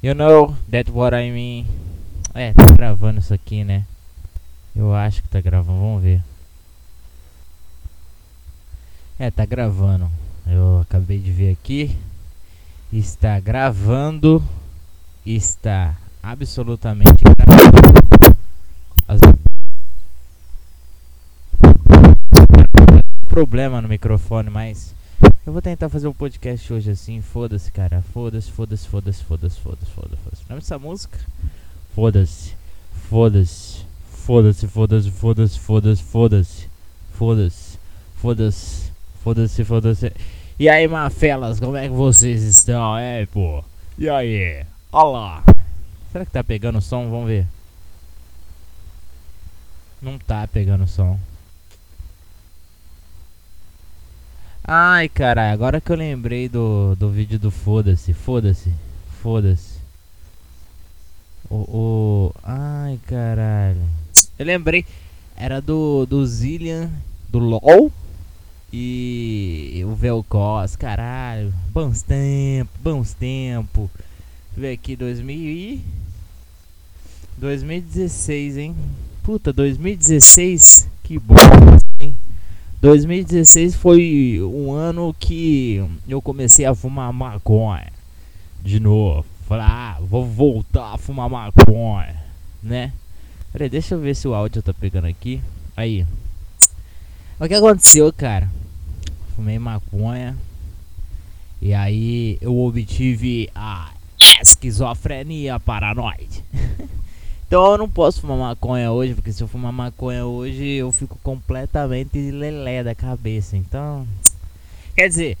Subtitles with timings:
[0.00, 1.66] You know that what I mean.
[2.32, 3.84] É, tá gravando isso aqui, né?
[4.74, 6.22] Eu acho que tá gravando, vamos ver.
[9.18, 10.08] É, tá gravando.
[10.46, 11.98] Eu acabei de ver aqui.
[12.92, 14.40] Está gravando.
[15.26, 18.38] Está absolutamente gravando.
[19.08, 19.20] As...
[23.28, 24.94] Problema no microfone, mas
[25.46, 27.20] eu vou tentar fazer um podcast hoje assim.
[27.22, 28.02] Foda-se, cara.
[28.12, 30.16] Foda-se, foda-se, foda-se, foda-se, foda-se, foda-se.
[30.16, 31.18] Foda Lembra dessa música?
[31.94, 32.54] Foda-se,
[33.08, 36.68] foda-se, foda-se, foda-se, foda-se, foda-se, foda-se,
[37.12, 37.78] foda-se,
[38.16, 38.92] foda-se,
[39.22, 40.12] foda-se, foda-se.
[40.58, 42.96] E aí, mafelas, como é que vocês estão?
[42.98, 43.64] É, pô.
[43.96, 44.64] E aí?
[44.92, 45.44] Olha lá.
[46.12, 47.08] Será que tá pegando som?
[47.10, 47.46] Vamos ver.
[50.00, 51.18] Não tá pegando som.
[54.70, 58.70] Ai, caralho, agora que eu lembrei do, do vídeo do foda-se, foda-se,
[59.22, 59.78] foda-se.
[61.48, 62.34] O, o.
[62.42, 63.80] Ai, caralho.
[64.38, 64.84] Eu lembrei,
[65.34, 66.90] era do, do Zillian,
[67.30, 67.90] do LOL
[68.70, 71.50] e o Velcos, caralho.
[71.72, 73.88] Bons tempos, bons tempos.
[74.54, 75.84] Ver aqui, 2000 e.
[77.38, 78.76] 2016, hein?
[79.22, 81.36] Puta, 2016, que bom,
[81.98, 82.14] hein?
[82.80, 87.92] 2016 foi um ano que eu comecei a fumar maconha
[88.62, 89.26] de novo.
[89.48, 92.16] Falei, ah, vou voltar a fumar maconha,
[92.62, 92.92] né?
[93.52, 95.40] Peraí, deixa eu ver se o áudio tá pegando aqui.
[95.76, 96.06] Aí.
[97.40, 98.48] O que aconteceu, cara?
[99.34, 100.36] Fumei maconha.
[101.60, 103.90] E aí eu obtive a
[104.40, 106.44] esquizofrenia paranoide.
[107.48, 111.18] Então eu não posso fumar maconha hoje, porque se eu fumar maconha hoje eu fico
[111.22, 113.56] completamente lelé da cabeça.
[113.56, 114.06] Então,
[114.94, 115.38] quer dizer,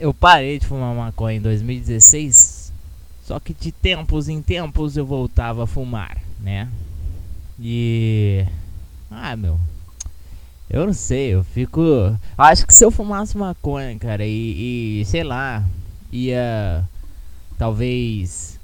[0.00, 2.72] eu parei de fumar maconha em 2016,
[3.26, 6.70] só que de tempos em tempos eu voltava a fumar, né?
[7.60, 8.46] E
[9.10, 9.60] ah, meu,
[10.70, 11.82] eu não sei, eu fico,
[12.38, 15.62] acho que se eu fumasse maconha, cara, e, e sei lá,
[16.10, 16.82] ia
[17.58, 18.55] talvez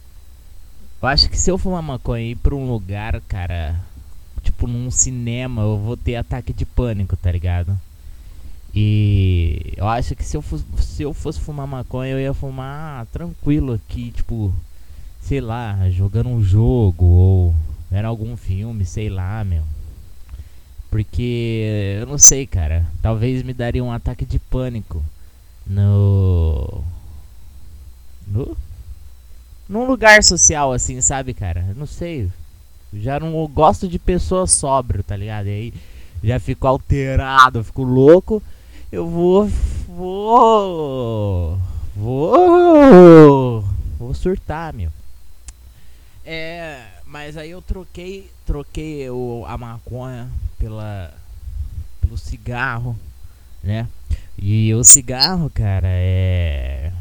[1.02, 3.80] eu acho que se eu fumar maconha e ir pra um lugar, cara,
[4.42, 7.78] tipo num cinema, eu vou ter ataque de pânico, tá ligado?
[8.74, 13.04] E eu acho que se eu, fosse, se eu fosse fumar maconha, eu ia fumar
[13.06, 14.54] tranquilo aqui, tipo,
[15.20, 17.54] sei lá, jogando um jogo ou
[17.90, 19.64] vendo algum filme, sei lá, meu.
[20.90, 22.86] Porque eu não sei, cara.
[23.00, 25.02] Talvez me daria um ataque de pânico
[25.66, 26.84] no.
[28.26, 28.56] No?
[29.68, 31.64] Num lugar social assim, sabe, cara?
[31.76, 32.30] Não sei.
[32.92, 35.46] Já não gosto de pessoa sóbrio, tá ligado?
[35.46, 35.74] E aí
[36.22, 38.42] já fico alterado, fico louco.
[38.90, 39.50] Eu vou.
[39.88, 41.58] Vou.
[41.96, 43.64] Vou.
[43.98, 44.90] Vou surtar, meu.
[46.24, 46.86] É.
[47.06, 48.30] Mas aí eu troquei.
[48.46, 51.12] Troquei o, a maconha pela.
[52.00, 52.96] pelo cigarro,
[53.62, 53.88] né?
[54.38, 56.92] E o cigarro, cara, é.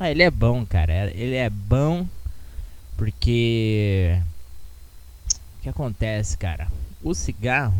[0.00, 1.10] Ah, ele é bom, cara.
[1.10, 2.06] Ele é bom
[2.96, 4.20] porque.
[5.58, 6.68] O que acontece, cara?
[7.02, 7.74] O cigarro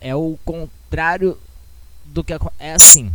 [0.00, 1.38] é o contrário
[2.06, 3.12] do que é assim.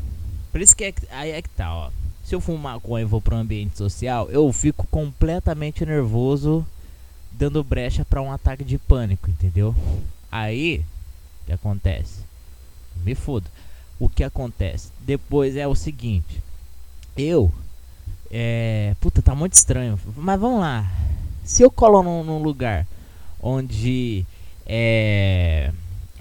[0.52, 1.92] Por isso que é, aí é que tá, ó.
[2.24, 6.66] Se eu fumar maconha e vou para um ambiente social, eu fico completamente nervoso,
[7.32, 9.76] dando brecha para um ataque de pânico, entendeu?
[10.32, 10.86] Aí,
[11.42, 12.22] o que acontece?
[13.04, 13.48] Me foda.
[14.00, 14.92] O que acontece?
[15.02, 16.42] Depois é o seguinte:
[17.18, 17.52] eu.
[18.32, 18.96] É.
[19.00, 20.00] Puta, tá muito estranho.
[20.16, 20.90] Mas vamos lá.
[21.44, 22.86] Se eu colo num, num lugar
[23.42, 24.26] onde
[24.66, 25.72] é.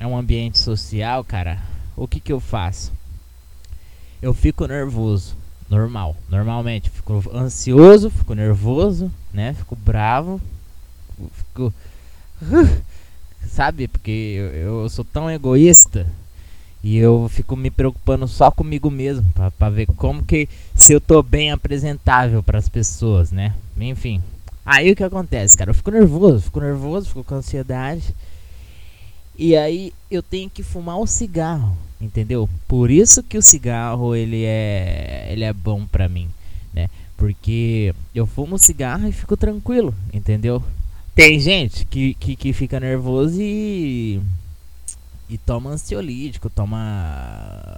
[0.01, 1.61] É um ambiente social, cara.
[1.97, 2.93] O que que eu faço?
[4.23, 5.37] Eu fico nervoso.
[5.69, 6.17] Normal.
[6.29, 6.89] Normalmente.
[6.89, 9.55] Fico ansioso, fico nervoso, né?
[9.55, 10.41] Fico bravo.
[11.33, 11.75] Fico.
[13.49, 13.89] Sabe?
[13.89, 16.07] Porque eu, eu sou tão egoísta
[16.83, 19.27] e eu fico me preocupando só comigo mesmo,
[19.59, 23.55] para ver como que se eu tô bem apresentável para as pessoas, né?
[23.79, 24.23] Enfim.
[24.65, 25.71] Aí o que acontece, cara?
[25.71, 28.15] Eu fico nervoso, fico nervoso, fico com ansiedade.
[29.37, 32.49] E aí eu tenho que fumar o cigarro, entendeu?
[32.67, 36.29] Por isso que o cigarro ele é ele é bom para mim,
[36.73, 36.89] né?
[37.17, 40.63] Porque eu fumo cigarro e fico tranquilo, entendeu?
[41.15, 44.21] Tem gente que, que, que fica nervoso e
[45.29, 47.77] e toma ansiolítico, toma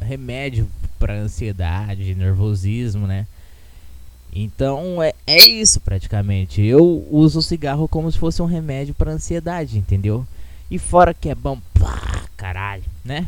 [0.00, 0.68] remédio
[0.98, 3.26] para ansiedade, nervosismo, né?
[4.32, 6.62] Então é, é isso praticamente.
[6.62, 10.26] Eu uso o cigarro como se fosse um remédio para ansiedade, entendeu?
[10.70, 13.26] E fora que é bom, pá, caralho, né?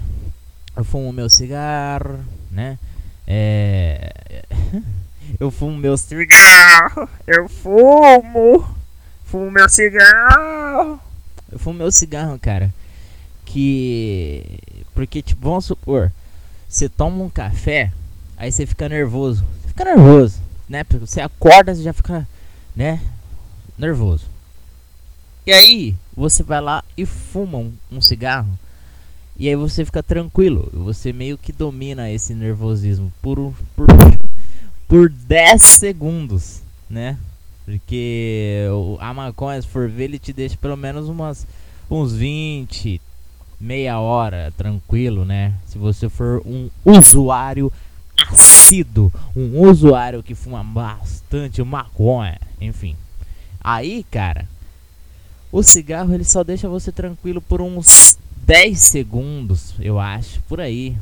[0.76, 2.20] Eu fumo meu cigarro,
[2.50, 2.78] né?
[3.26, 4.44] É...
[5.38, 8.68] eu fumo meu cigarro, eu fumo,
[9.24, 11.00] fumo meu cigarro.
[11.50, 12.72] Eu fumo meu cigarro, cara.
[13.52, 14.44] Que.
[14.94, 16.12] Porque, tipo, vamos supor,
[16.68, 17.92] você toma um café,
[18.36, 19.44] aí você fica nervoso.
[19.62, 20.84] Você fica nervoso, né?
[20.84, 22.26] Porque você acorda, você já fica,
[22.76, 23.00] né?
[23.78, 24.26] Nervoso.
[25.46, 28.58] E aí, você vai lá e fuma um, um cigarro.
[29.36, 30.70] E aí você fica tranquilo.
[30.72, 33.86] Você meio que domina esse nervosismo por, por,
[34.86, 37.16] por 10 segundos, né?
[37.64, 38.66] Porque
[38.98, 41.46] a maconha, se for ver, ele te deixa pelo menos umas,
[41.90, 43.00] uns 20,
[43.60, 45.52] meia hora tranquilo, né?
[45.66, 47.72] Se você for um usuário
[48.28, 52.96] assíduo, um usuário que fuma bastante maconha, enfim.
[53.62, 54.48] Aí, cara,
[55.52, 58.16] o cigarro ele só deixa você tranquilo por uns
[58.46, 60.96] 10 segundos, eu acho, por aí.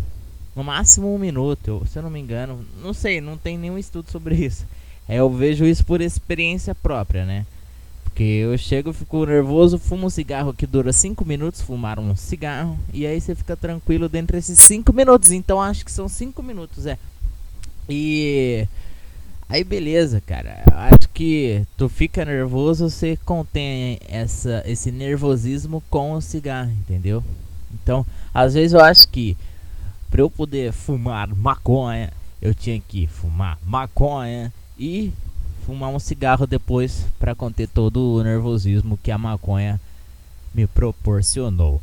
[0.56, 2.64] No máximo um minuto, eu, se eu não me engano.
[2.82, 4.66] Não sei, não tem nenhum estudo sobre isso.
[5.08, 7.46] É, eu vejo isso por experiência própria, né?
[8.18, 12.76] Porque eu chego, fico nervoso, fumo um cigarro que dura 5 minutos, fumar um cigarro,
[12.92, 15.30] e aí você fica tranquilo dentro desses 5 minutos.
[15.30, 16.98] Então acho que são 5 minutos, é.
[17.88, 18.66] E
[19.48, 20.64] Aí beleza, cara.
[20.72, 27.22] Acho que tu fica nervoso, você contém essa, esse nervosismo com o cigarro, entendeu?
[27.72, 28.04] Então,
[28.34, 29.36] às vezes eu acho que
[30.10, 32.12] para eu poder fumar maconha,
[32.42, 35.12] eu tinha que fumar maconha e
[35.68, 39.78] fumar um cigarro depois para conter todo o nervosismo que a maconha
[40.54, 41.82] me proporcionou.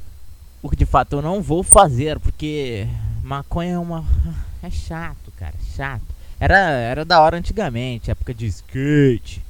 [0.60, 2.88] O que de fato eu não vou fazer, porque
[3.22, 4.04] maconha é uma
[4.64, 6.02] é chato, cara, chato.
[6.40, 9.44] Era, era da hora antigamente, época de skate.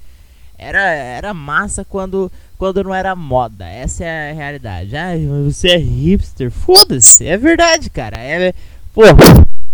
[0.57, 3.65] Era, era massa quando, quando não era moda.
[3.65, 4.97] Essa é a realidade.
[4.97, 5.13] Ah,
[5.45, 6.51] você é hipster.
[6.51, 7.25] Foda-se.
[7.25, 8.17] É verdade, cara.
[8.17, 8.53] É,
[8.93, 9.03] pô,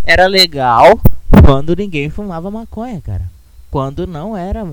[0.03, 0.99] era legal
[1.43, 3.23] quando ninguém fumava maconha, cara.
[3.71, 4.68] Quando não era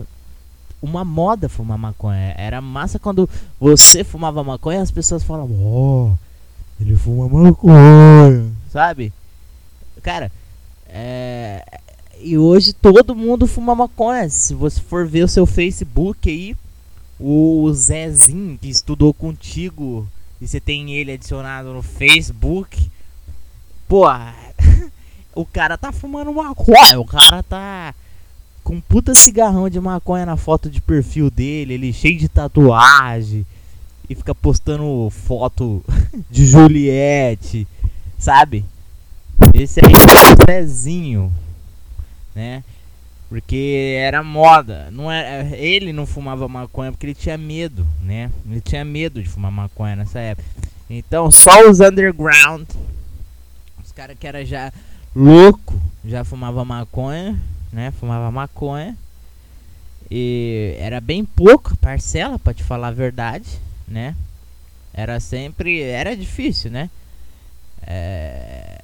[0.83, 2.35] uma moda fumar maconha.
[2.37, 3.29] Era massa quando
[3.59, 6.13] você fumava maconha as pessoas falavam, ó, oh,
[6.81, 8.53] ele fuma maconha.
[8.71, 9.13] Sabe?
[10.03, 10.31] Cara,
[10.89, 11.65] é,
[12.21, 14.29] e hoje todo mundo fuma maconha.
[14.29, 16.57] Se você for ver o seu Facebook aí,
[17.19, 20.07] o Zezinho que estudou contigo
[20.41, 22.91] e você tem ele adicionado no Facebook,
[23.89, 24.07] pô,
[25.35, 27.95] o cara tá fumando maconha, o cara tá
[28.69, 33.47] com um puta cigarrão de maconha na foto de perfil dele, ele cheio de tatuagem
[34.11, 35.83] e fica postando foto
[36.31, 37.67] de Juliette,
[38.19, 38.63] sabe?
[39.55, 41.33] Esse aí é o Zezinho
[42.35, 42.63] né?
[43.27, 44.91] Porque era moda.
[44.93, 48.31] Não era, ele não fumava maconha porque ele tinha medo, né?
[48.47, 50.47] Ele tinha medo de fumar maconha nessa época.
[50.91, 52.69] Então só os underground,
[53.83, 54.71] os caras que era já
[55.17, 57.39] louco, já fumava maconha,
[57.73, 57.93] né?
[57.93, 58.97] Fumava maconha.
[60.11, 64.15] E era bem pouco parcela, para te falar a verdade, né?
[64.95, 66.91] Era sempre, era difícil, né?
[67.87, 68.81] É,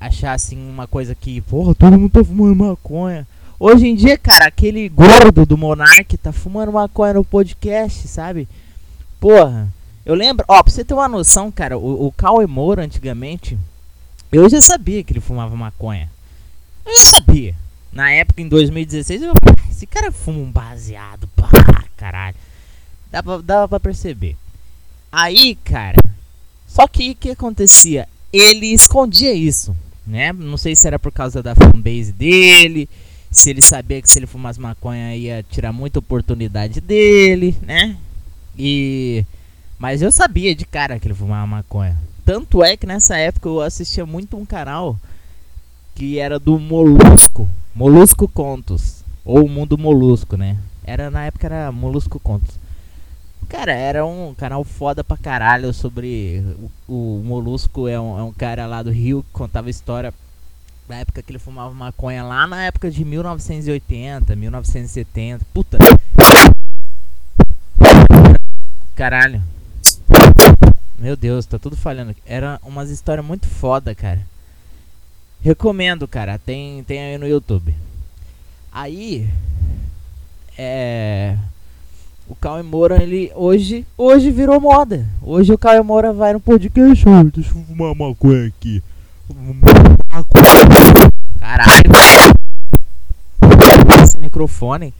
[0.00, 3.26] achar assim uma coisa que, porra, todo mundo tá fumando maconha.
[3.58, 8.48] Hoje em dia, cara, aquele gordo do Monark tá fumando maconha no podcast, sabe?
[9.20, 9.68] Porra,
[10.04, 13.58] eu lembro, ó, pra você ter uma noção, cara, o, o Cauê Moura antigamente,
[14.30, 16.10] eu já sabia que ele fumava maconha.
[16.84, 17.54] Eu já sabia.
[17.94, 19.32] Na época, em 2016, eu,
[19.70, 21.48] esse cara fuma um baseado, pá,
[21.96, 22.36] caralho.
[23.10, 24.36] Dava, dava pra perceber.
[25.12, 25.98] Aí, cara,
[26.66, 28.08] só que o que acontecia?
[28.32, 29.74] Ele escondia isso
[30.06, 30.32] né?
[30.32, 32.88] Não sei se era por causa da fanbase dele,
[33.30, 37.96] se ele sabia que se ele fumasse maconha ia tirar muita oportunidade dele, né?
[38.58, 39.24] E
[39.78, 41.96] mas eu sabia de cara que ele fumava maconha.
[42.24, 44.98] Tanto é que nessa época eu assistia muito um canal
[45.94, 50.56] que era do Molusco, Molusco Contos, ou Mundo Molusco, né?
[50.84, 52.56] Era na época era Molusco Contos.
[53.48, 56.40] Cara, era um canal foda pra caralho sobre.
[56.88, 60.14] O, o Molusco é um, é um cara lá do Rio que contava história
[60.88, 65.44] da época que ele fumava maconha lá na época de 1980, 1970.
[65.52, 65.78] Puta.
[68.94, 69.42] Caralho.
[70.96, 72.14] Meu Deus, tá tudo falhando.
[72.24, 74.20] Era umas histórias muito foda, cara.
[75.44, 76.38] Recomendo, cara.
[76.38, 77.74] Tem, tem aí no YouTube.
[78.72, 79.28] Aí.
[80.56, 81.36] É.
[82.26, 85.06] O Cauê Moura, ele hoje, hoje virou moda.
[85.20, 88.82] Hoje o Cauê Moura vai no podcast, deixa eu fumar maconha aqui.
[91.38, 91.92] Caralho.
[94.02, 94.94] Esse microfone.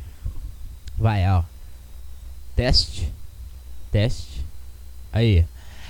[0.98, 1.42] Vai, ó.
[2.54, 3.10] Teste.
[3.90, 4.44] Teste.
[5.10, 5.46] Aí.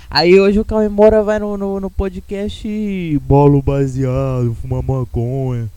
[0.09, 5.69] Aí hoje o Cauê Moura vai no, no, no podcast e bolo baseado, fumar maconha.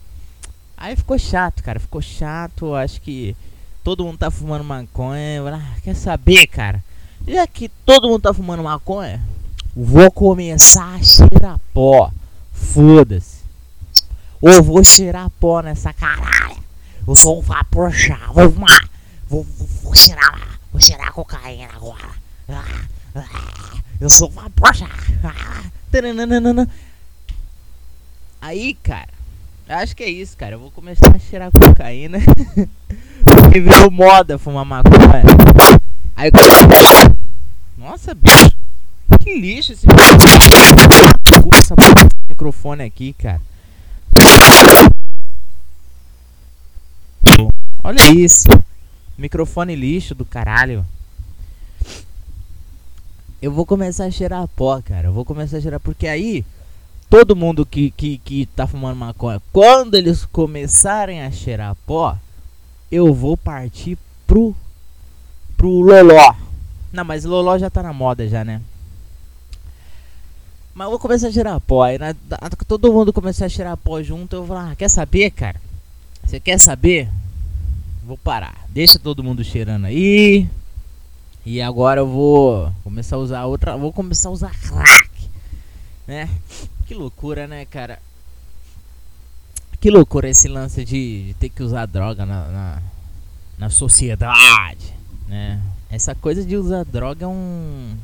[0.77, 2.73] Aí ficou chato, cara, ficou chato.
[2.73, 3.35] Acho que
[3.83, 5.41] todo mundo tá fumando maconha.
[5.53, 6.83] Ah, quer saber, cara?
[7.27, 9.21] Já que todo mundo tá fumando maconha,
[9.75, 12.11] vou começar a cheirar pó.
[12.53, 13.39] Foda-se.
[14.41, 16.63] Ou vou cheirar pó nessa caralho.
[17.05, 18.89] Eu sou um vaporchá, vou fumar.
[19.27, 22.09] Vou, vou, vou cheirar, vou cheirar cocaína agora.
[22.47, 22.63] Ah,
[23.15, 24.89] ah, eu sou um vaporchá.
[25.23, 25.63] Ah,
[28.41, 29.09] Aí, cara,
[29.67, 30.55] acho que é isso, cara.
[30.55, 32.19] Eu vou começar a cheirar cocaína.
[33.25, 35.23] Porque virou moda fumar maconha.
[36.15, 36.31] Aí.
[37.77, 38.51] Nossa, bicho.
[39.19, 39.85] Que lixo esse
[41.57, 41.75] essa
[42.27, 43.41] microfone aqui, cara.
[47.83, 48.47] Olha isso.
[49.17, 50.85] Microfone lixo do caralho.
[53.41, 55.07] Eu vou começar a cheirar pó, cara.
[55.07, 56.43] Eu vou começar a cheirar porque aí
[57.09, 62.17] todo mundo que, que, que tá fumando maconha, quando eles começarem a cheirar pó,
[62.91, 64.55] eu vou partir pro
[65.57, 66.35] pro loló.
[66.91, 68.61] Não, mas loló já tá na moda já, né?
[70.73, 71.83] Mas eu vou começar a cheirar pó.
[71.83, 72.13] Aí na,
[72.67, 75.59] todo mundo começar a cheirar pó junto, eu vou falar, ah, quer saber, cara?
[76.23, 77.09] Você quer saber?
[78.05, 78.65] Vou parar.
[78.69, 80.47] Deixa todo mundo cheirando aí.
[81.45, 85.29] E agora eu vou começar a usar outra, vou começar a usar crack,
[86.07, 86.29] né?
[86.85, 87.99] Que loucura, né, cara?
[89.79, 92.81] Que loucura esse lance de, de ter que usar droga na, na,
[93.57, 94.93] na, sociedade,
[95.27, 95.61] né?
[95.89, 97.95] Essa coisa de usar droga é um.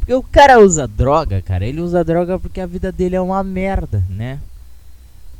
[0.00, 3.44] Porque o cara usa droga, cara, ele usa droga porque a vida dele é uma
[3.44, 4.40] merda, né?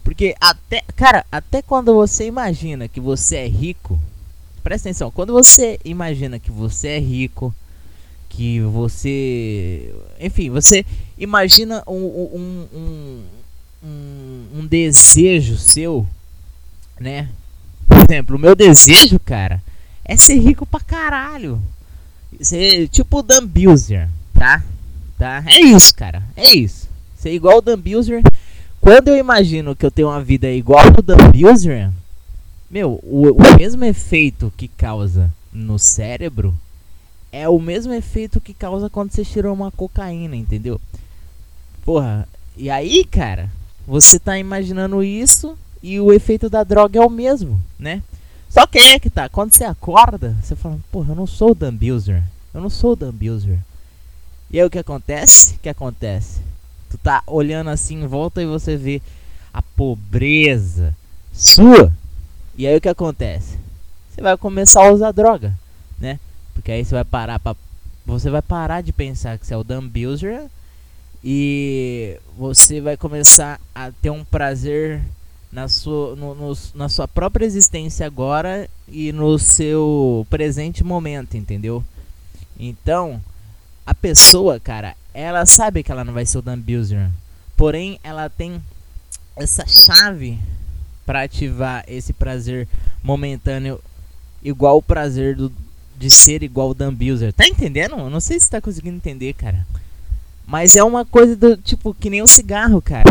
[0.04, 3.98] Porque até, cara, até quando você imagina que você é rico,
[4.64, 7.54] presta atenção, quando você imagina que você é rico,
[8.30, 9.94] que você.
[10.18, 10.84] Enfim, você
[11.18, 13.22] imagina um, um, um,
[13.84, 16.06] um, um desejo seu,
[16.98, 17.28] né?
[17.86, 19.62] Por exemplo, o meu desejo, cara,
[20.02, 21.62] é ser rico pra caralho.
[22.40, 24.64] Ser tipo o Dan Bilzer, tá?
[25.18, 25.44] tá?
[25.46, 26.22] É isso, cara.
[26.34, 26.88] É isso.
[27.16, 28.22] Ser igual o Dan Bilzer.
[28.80, 31.90] Quando eu imagino que eu tenho uma vida igual o Dan Bilzer,
[32.74, 36.52] meu, o, o mesmo efeito que causa no cérebro
[37.30, 40.80] é o mesmo efeito que causa quando você tirou uma cocaína, entendeu?
[41.84, 43.48] Porra, e aí, cara,
[43.86, 48.02] você tá imaginando isso e o efeito da droga é o mesmo, né?
[48.50, 51.54] Só que é que tá, quando você acorda, você fala, porra, eu não sou o
[51.54, 51.78] Dan.
[52.52, 53.14] Eu não sou o Dan.
[54.50, 55.54] E aí o que acontece?
[55.54, 56.40] O que acontece?
[56.90, 59.00] Tu tá olhando assim em volta e você vê
[59.52, 60.92] a pobreza
[61.32, 61.92] sua.
[62.56, 63.58] E aí o que acontece?
[64.10, 65.52] Você vai começar a usar droga,
[65.98, 66.20] né?
[66.52, 67.56] Porque aí você vai parar pra,
[68.06, 70.46] você vai parar de pensar que você é o Dan Bilzer
[71.22, 75.02] e você vai começar a ter um prazer
[75.50, 81.82] na sua, no, no, na sua própria existência agora e no seu presente momento, entendeu?
[82.58, 83.20] Então,
[83.86, 87.10] a pessoa, cara, ela sabe que ela não vai ser o Dan Bilzer,
[87.56, 88.62] porém ela tem
[89.36, 90.38] essa chave
[91.04, 92.68] para ativar esse prazer
[93.02, 93.80] momentâneo
[94.42, 95.52] igual o prazer do,
[95.98, 96.94] de ser igual o Dan.
[97.36, 97.96] Tá entendendo?
[97.96, 99.66] Eu não sei se tá conseguindo entender, cara.
[100.46, 103.04] Mas é uma coisa do tipo que nem o cigarro, cara.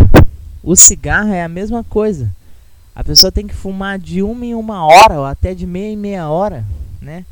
[0.64, 2.32] O cigarro é a mesma coisa.
[2.96, 5.98] A pessoa tem que fumar de uma em uma hora ou até de meia em
[5.98, 6.64] meia hora,
[7.02, 7.26] né?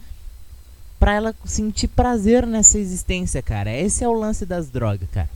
[1.00, 3.72] Pra ela sentir prazer nessa existência, cara.
[3.72, 5.30] Esse é o lance das drogas, cara.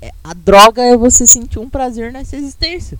[0.00, 2.98] É, a droga é você sentir um prazer nessa existência.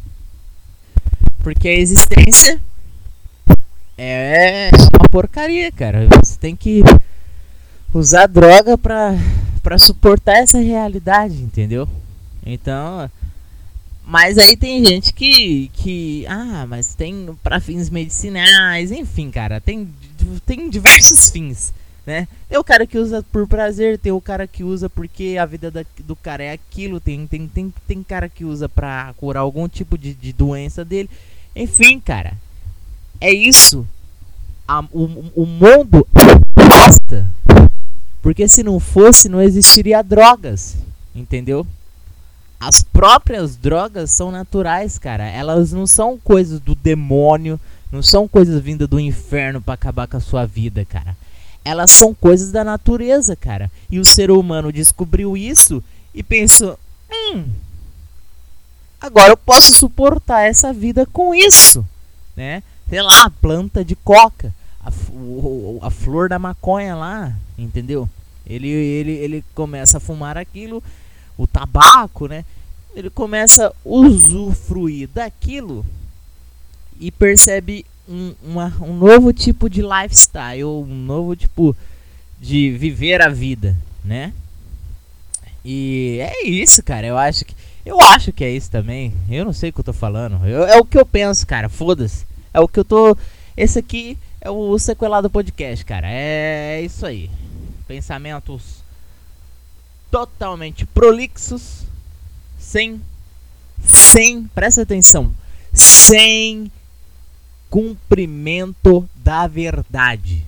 [1.42, 2.60] Porque a existência
[3.98, 6.08] é uma porcaria, cara.
[6.22, 6.82] Você tem que
[7.92, 9.14] usar droga pra
[9.62, 11.88] para suportar essa realidade, entendeu?
[12.44, 13.08] Então,
[14.04, 19.88] mas aí tem gente que que ah, mas tem para fins medicinais, enfim, cara, tem
[20.44, 21.72] tem diversos fins,
[22.06, 22.26] né?
[22.48, 25.70] Tem o cara que usa por prazer, tem o cara que usa porque a vida
[25.70, 29.68] da, do cara é aquilo, tem tem tem, tem cara que usa para curar algum
[29.68, 31.08] tipo de, de doença dele.
[31.54, 32.34] Enfim, cara,
[33.20, 33.86] é isso.
[34.66, 35.04] A, o,
[35.34, 36.06] o mundo
[36.56, 37.28] gosta
[38.22, 40.76] porque se não fosse, não existiria drogas,
[41.12, 41.66] entendeu?
[42.60, 45.28] As próprias drogas são naturais, cara.
[45.28, 47.58] Elas não são coisas do demônio,
[47.90, 51.16] não são coisas vindas do inferno para acabar com a sua vida, cara.
[51.64, 53.70] Elas são coisas da natureza, cara.
[53.90, 55.82] E o ser humano descobriu isso
[56.14, 56.78] e pensou:
[57.10, 57.44] hum,
[59.00, 61.86] agora eu posso suportar essa vida com isso,
[62.36, 62.62] né?
[62.88, 64.52] Sei lá, planta de coca
[64.82, 64.90] a,
[65.86, 68.08] a flor da maconha lá, entendeu?
[68.44, 70.82] Ele, ele, ele começa a fumar aquilo,
[71.38, 72.44] o tabaco, né?
[72.94, 75.86] Ele começa a usufruir daquilo
[76.98, 81.76] e percebe um, uma, um novo tipo de lifestyle, um novo tipo
[82.40, 84.32] de viver a vida, né?
[85.64, 87.06] E é isso, cara.
[87.06, 87.54] Eu acho que
[87.84, 89.12] eu acho que é isso também.
[89.30, 90.44] Eu não sei o que eu tô falando.
[90.46, 91.68] Eu, é o que eu penso, cara.
[91.68, 92.26] Foda-se.
[92.52, 93.16] É o que eu tô.
[93.56, 96.08] Esse aqui é o sequelado podcast, cara.
[96.08, 97.30] É isso aí.
[97.86, 98.82] Pensamentos
[100.10, 101.82] totalmente prolixos,
[102.58, 103.00] sem
[103.88, 105.34] sem, presta atenção,
[105.72, 106.70] sem
[107.72, 110.44] cumprimento da verdade,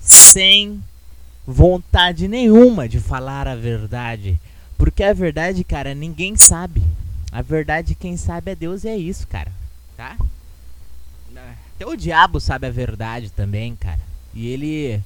[0.00, 0.80] sem
[1.44, 4.38] vontade nenhuma de falar a verdade,
[4.78, 6.84] porque a verdade, cara, ninguém sabe.
[7.32, 9.50] A verdade quem sabe é Deus e é isso, cara,
[9.96, 10.16] tá?
[11.74, 13.98] Até o diabo sabe a verdade também, cara.
[14.32, 15.02] E ele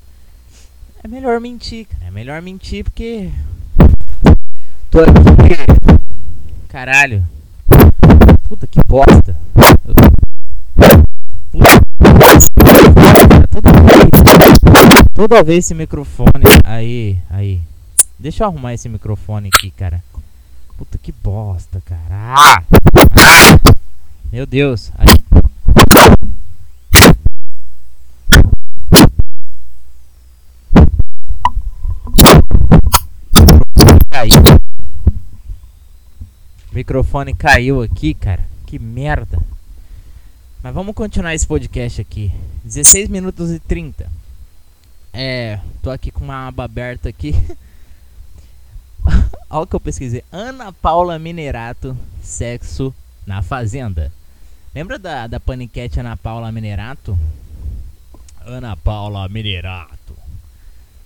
[1.02, 2.04] é melhor mentir, cara.
[2.04, 3.30] É melhor mentir porque
[4.90, 5.10] tô aqui.
[6.68, 7.26] Caralho.
[8.46, 9.39] Puta que bosta.
[15.20, 16.30] Toda vez esse microfone.
[16.64, 17.60] Aí, aí.
[18.18, 20.02] Deixa eu arrumar esse microfone aqui, cara.
[20.78, 22.34] Puta que bosta, cara.
[22.34, 22.62] Ah!
[24.32, 24.90] Meu Deus.
[24.96, 25.08] Aí.
[34.10, 34.40] Caiu.
[36.72, 38.42] O microfone caiu aqui, cara.
[38.64, 39.38] Que merda.
[40.62, 42.32] Mas vamos continuar esse podcast aqui.
[42.64, 44.19] 16 minutos e 30.
[45.12, 47.32] É, tô aqui com uma aba aberta aqui.
[49.50, 50.22] Olha o que eu pesquisei.
[50.30, 52.94] Ana Paula Minerato, sexo
[53.26, 54.12] na fazenda.
[54.74, 57.18] Lembra da, da paniquete Ana Paula Minerato?
[58.44, 60.14] Ana Paula Minerato.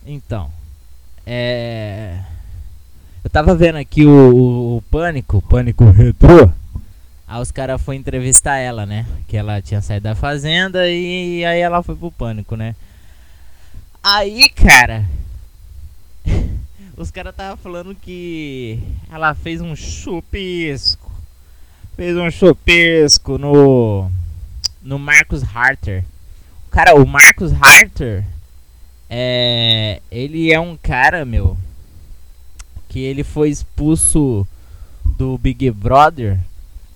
[0.05, 0.51] Então,
[1.25, 2.19] é
[3.25, 6.47] eu tava vendo aqui o, o, o Pânico, Pânico Retrô.
[7.27, 9.03] Aí os caras foram entrevistar ela, né?
[9.27, 12.75] Que ela tinha saído da fazenda e aí ela foi pro Pânico, né?
[14.07, 15.03] Aí, cara.
[16.95, 18.79] os caras tava falando que
[19.11, 21.11] ela fez um chupisco.
[21.95, 24.11] Fez um chupisco no.
[24.83, 26.05] No Marcos Harter.
[26.69, 28.23] Cara, o Marcos Harter.
[29.09, 30.01] É.
[30.11, 31.57] Ele é um cara, meu
[32.95, 34.47] que ele foi expulso
[35.03, 36.39] do Big Brother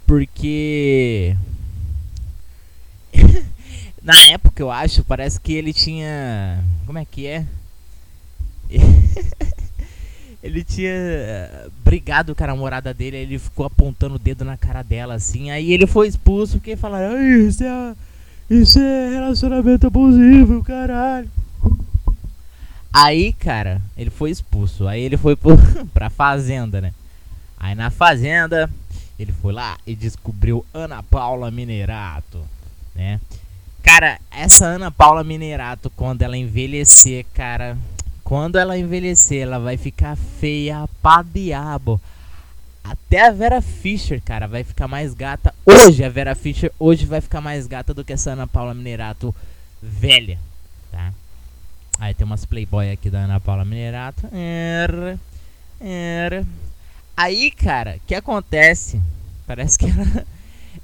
[0.07, 1.35] porque
[4.01, 7.45] na época eu acho, parece que ele tinha, como é que é?
[10.41, 10.91] ele tinha
[11.83, 15.73] brigado com a namorada dele, ele ficou apontando o dedo na cara dela assim, aí
[15.73, 17.95] ele foi expulso porque falaram, isso é
[18.49, 21.29] isso é relacionamento abusivo, caralho.
[22.91, 24.87] Aí, cara, ele foi expulso.
[24.87, 25.55] Aí ele foi pro,
[25.93, 26.91] pra fazenda, né?
[27.59, 28.67] Aí na fazenda,
[29.19, 32.43] ele foi lá e descobriu Ana Paula Minerato,
[32.95, 33.19] né?
[33.83, 37.77] Cara, essa Ana Paula Minerato, quando ela envelhecer, cara,
[38.23, 41.99] quando ela envelhecer, ela vai ficar feia pra diabo.
[42.83, 45.53] Até a Vera Fischer, cara, vai ficar mais gata.
[45.65, 49.33] Hoje, a Vera Fischer hoje vai ficar mais gata do que essa Ana Paula Minerato
[49.81, 50.37] velha,
[50.91, 51.13] tá?
[51.99, 54.27] Aí tem umas playboy aqui da Ana Paula Minerato.
[54.31, 55.19] Era,
[55.79, 56.45] era.
[57.15, 59.01] Aí, cara, o que acontece?
[59.45, 60.25] Parece que ela,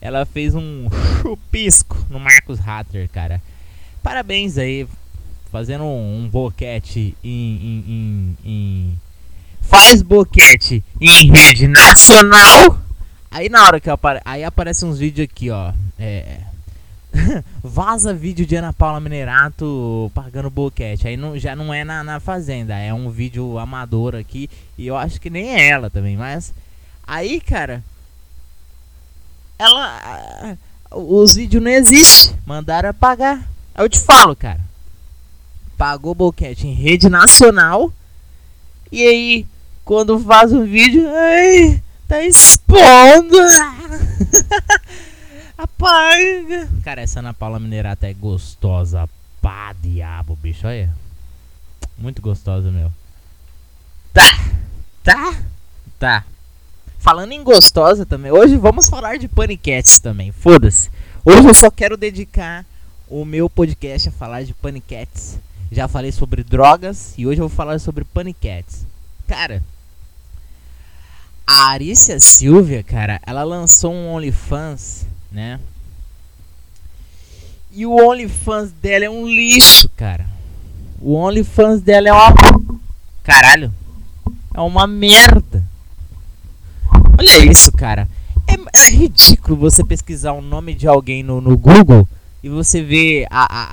[0.01, 0.87] ela fez um
[1.21, 3.41] chupisco no Marcos Hatter, cara.
[4.01, 4.87] Parabéns aí,
[5.51, 8.99] fazendo um, um boquete em, em, em, em,
[9.61, 12.79] Faz boquete em rede nacional.
[13.31, 14.21] Aí na hora que apare...
[14.23, 15.73] aí aparece uns vídeos aqui, ó.
[15.97, 16.39] É,
[17.63, 21.07] Vaza vídeo de Ana Paula Minerato pagando boquete.
[21.07, 24.49] Aí não, já não é na, na fazenda, é um vídeo amador aqui.
[24.77, 26.17] E eu acho que nem é ela também.
[26.17, 26.53] Mas
[27.05, 27.83] aí, cara,
[29.57, 30.57] ela.
[30.91, 32.35] Os vídeos não existem.
[32.45, 33.37] Mandaram pagar.
[33.73, 34.59] Aí eu te falo, cara.
[35.77, 37.91] Pagou boquete em rede nacional.
[38.91, 39.45] E aí,
[39.83, 43.37] quando faz um vídeo, ai, tá expondo.
[45.57, 46.69] Apaga!
[46.83, 49.09] Cara, essa Ana Paula Minerata é gostosa.
[49.41, 50.67] Pá, diabo, bicho.
[50.67, 50.89] Olha.
[51.97, 52.91] Muito gostosa, meu.
[54.13, 54.29] Tá.
[55.03, 55.37] Tá.
[55.99, 56.25] Tá.
[57.05, 58.31] Falando em gostosa também.
[58.31, 60.31] Hoje vamos falar de paniquetes também.
[60.31, 60.89] Foda-se.
[61.23, 62.65] Hoje eu só quero dedicar
[63.07, 65.37] o meu podcast a falar de paniquetes.
[65.71, 68.87] Já falei sobre drogas e hoje eu vou falar sobre paniquetes.
[69.27, 69.61] Cara,
[71.45, 75.59] a Arícia Silvia, cara, ela lançou um OnlyFans né?
[77.71, 80.25] E o OnlyFans dela é um lixo, cara.
[80.99, 82.33] O OnlyFans dela é uma.
[83.21, 83.71] Caralho.
[84.55, 85.74] É uma merda.
[87.17, 88.07] Olha isso, cara.
[88.47, 92.07] É, é ridículo você pesquisar o nome de alguém no, no Google
[92.43, 93.67] e você ver a, a,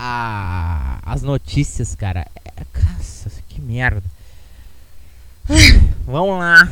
[1.04, 2.26] a, as notícias, cara.
[2.44, 4.02] É, caça, que merda.
[6.06, 6.70] Vamos lá.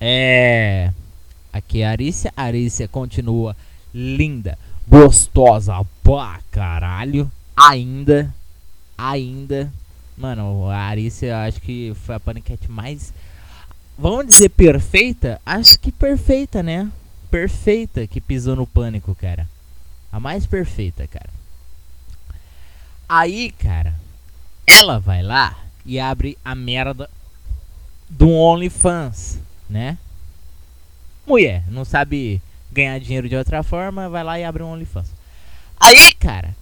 [0.00, 0.92] É.
[1.52, 2.32] Aqui é a Arícia.
[2.36, 3.56] A Arícia continua
[3.94, 7.30] linda, gostosa pra caralho.
[7.56, 8.34] Ainda.
[8.98, 9.72] Ainda.
[10.18, 13.12] Mano, a Arícia acho que foi a paniquete mais.
[13.98, 15.40] Vamos dizer perfeita?
[15.44, 16.90] Acho que perfeita, né?
[17.30, 19.48] Perfeita que pisou no pânico, cara.
[20.12, 21.30] A mais perfeita, cara.
[23.08, 23.94] Aí, cara,
[24.66, 27.08] ela vai lá e abre a merda
[28.08, 29.96] do OnlyFans, né?
[31.26, 35.08] Mulher, não sabe ganhar dinheiro de outra forma, vai lá e abre um OnlyFans.
[35.80, 36.54] Aí, cara,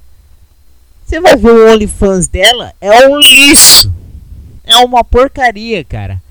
[1.05, 3.93] você vai ver o OnlyFans dela, é um lixo.
[4.63, 6.23] É uma porcaria, cara.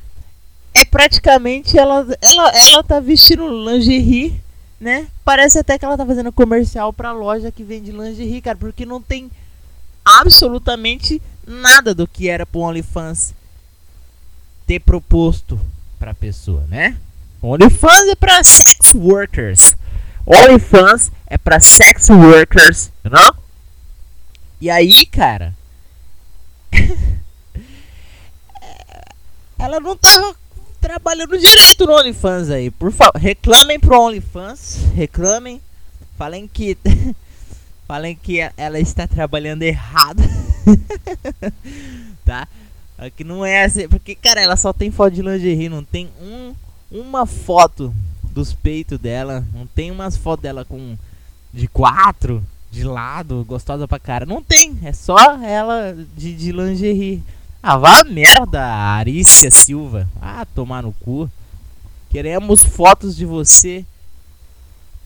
[0.94, 4.40] Praticamente ela ela ela tá vestindo lingerie,
[4.80, 5.08] né?
[5.26, 9.02] Parece até que ela tá fazendo comercial pra loja que vende lingerie, cara, porque não
[9.02, 9.32] tem
[10.06, 13.34] absolutamente nada do que era pro OnlyFans
[14.68, 15.60] ter proposto
[15.98, 16.96] pra pessoa, né?
[17.42, 19.76] OnlyFans é pra sex workers.
[20.28, 23.36] OnlyFans é pra sex workers, não?
[24.62, 25.56] E aí, cara,
[29.58, 30.36] ela não tá
[30.84, 32.70] trabalhando direito no OnlyFans aí.
[32.70, 35.62] Por favor, reclamem pro OnlyFans, reclamem,
[36.18, 36.78] falem que
[37.88, 40.22] falem que ela está trabalhando errado.
[42.26, 42.48] tá?
[43.16, 46.54] Que não é assim, porque cara, ela só tem foto de lingerie, não tem um
[46.92, 50.98] uma foto dos peitos dela, não tem umas fotos dela com
[51.54, 54.26] de quatro, de lado, gostosa pra cara.
[54.26, 57.24] Não tem, é só ela de, de lingerie.
[57.66, 60.06] Ah, vá merda, Arícia Silva.
[60.22, 61.32] Ah, tomar no cu.
[62.10, 63.86] Queremos fotos de você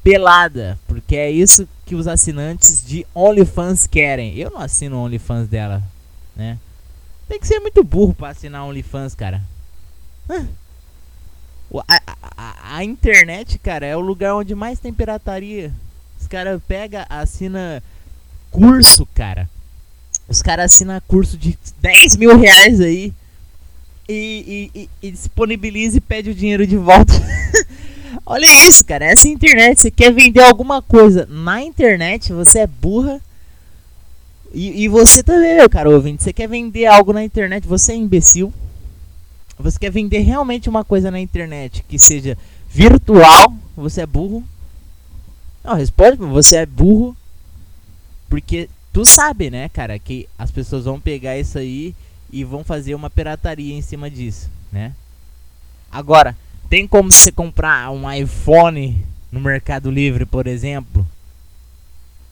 [0.04, 4.36] pelada, porque é isso que os assinantes de OnlyFans querem.
[4.36, 5.84] Eu não assino OnlyFans dela,
[6.36, 6.58] né?
[7.30, 9.44] Tem que ser muito burro pra assinar OnlyFans, cara.
[11.88, 12.02] A,
[12.36, 15.72] a, a, internet, cara, é o lugar onde mais tem pirataria.
[16.20, 17.84] Os caras pegam, assina
[18.50, 19.48] curso, cara.
[20.30, 23.14] Os caras assinam curso de 10 mil reais aí.
[24.10, 27.14] E, e, e, e disponibiliza e pede o dinheiro de volta.
[28.26, 29.06] Olha isso, cara.
[29.06, 33.22] Essa internet, você quer vender alguma coisa na internet, você é burra.
[34.54, 36.24] E, e você também, meu cara ouvinte.
[36.24, 38.54] Você quer vender algo na internet, você é imbecil.
[39.60, 42.38] Você quer vender realmente uma coisa na internet que seja
[42.70, 44.44] virtual, você é burro.
[45.64, 47.16] Não, responde, você é burro.
[48.30, 51.94] Porque tu sabe, né, cara, que as pessoas vão pegar isso aí
[52.32, 54.92] e vão fazer uma pirataria em cima disso, né?
[55.92, 56.36] Agora,
[56.68, 61.08] tem como você comprar um iPhone no Mercado Livre, por exemplo,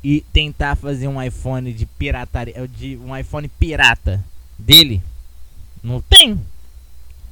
[0.03, 4.25] e tentar fazer um iPhone de pirataria, de um iPhone pirata
[4.57, 5.03] dele?
[5.83, 6.41] Não tem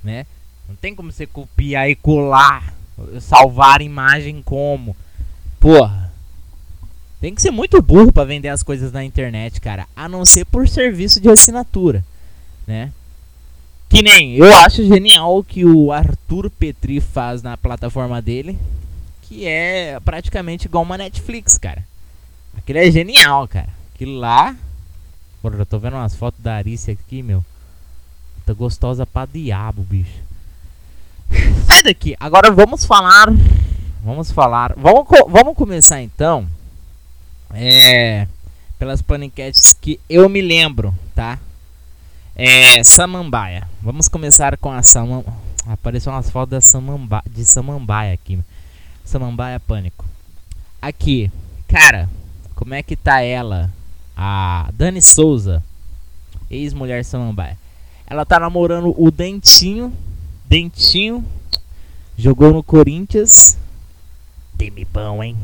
[0.03, 0.27] né?
[0.69, 2.71] Não tem como você copiar e colar,
[3.19, 4.95] salvar imagem como.
[5.59, 6.02] Porra.
[7.23, 10.43] Tem que ser muito burro para vender as coisas na internet, cara, a não ser
[10.43, 12.03] por serviço de assinatura,
[12.67, 12.91] né?
[13.87, 18.59] Que nem eu acho genial o que o Arthur Petri faz na plataforma dele,
[19.21, 21.85] que é praticamente igual uma Netflix, cara.
[22.57, 23.69] Aquilo é genial, cara.
[23.95, 24.53] Aquilo lá.
[25.41, 27.41] Porra, eu tô vendo umas fotos da Arícia aqui, meu.
[28.45, 30.19] Tá gostosa pra diabo, bicho.
[31.67, 32.17] Sai daqui.
[32.19, 33.27] Agora vamos falar.
[34.03, 34.73] Vamos falar.
[34.75, 36.45] Vamos, vamos começar então.
[37.53, 38.27] É.
[38.79, 41.39] Pelas paniquetes que eu me lembro, tá?
[42.35, 42.83] É.
[42.83, 43.67] Samambaia.
[43.81, 45.37] Vamos começar com a Samambaia.
[45.65, 47.23] Apareceu umas fotos da Samamba...
[47.29, 48.39] de Samambaia aqui.
[49.05, 50.05] Samambaia Pânico.
[50.81, 51.31] Aqui.
[51.67, 52.09] Cara,
[52.55, 53.71] como é que tá ela?
[54.17, 55.63] A Dani Souza.
[56.49, 57.57] Ex-mulher Samambaia.
[58.05, 59.93] Ela tá namorando o Dentinho.
[60.45, 61.23] Dentinho.
[62.17, 63.57] Jogou no Corinthians.
[64.57, 65.37] Time bom, hein?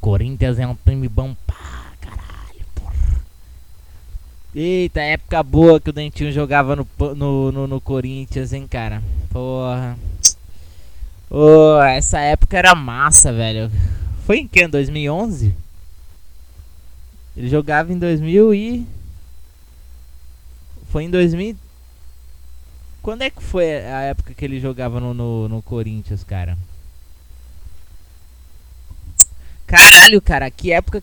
[0.00, 3.20] Corinthians é um time bom pá, caralho, porra.
[4.54, 9.02] Eita, época boa que o Dentinho jogava no, no, no, no Corinthians, hein, cara?
[9.30, 9.98] Porra.
[11.28, 13.70] Oh, essa época era massa, velho.
[14.26, 14.64] Foi em que?
[14.64, 15.54] Em 2011?
[17.36, 18.86] Ele jogava em 2000 e...
[20.90, 21.56] Foi em 2000...
[23.02, 26.58] Quando é que foi a época que ele jogava no, no, no Corinthians, cara?
[30.10, 31.02] Caralho, cara, que época.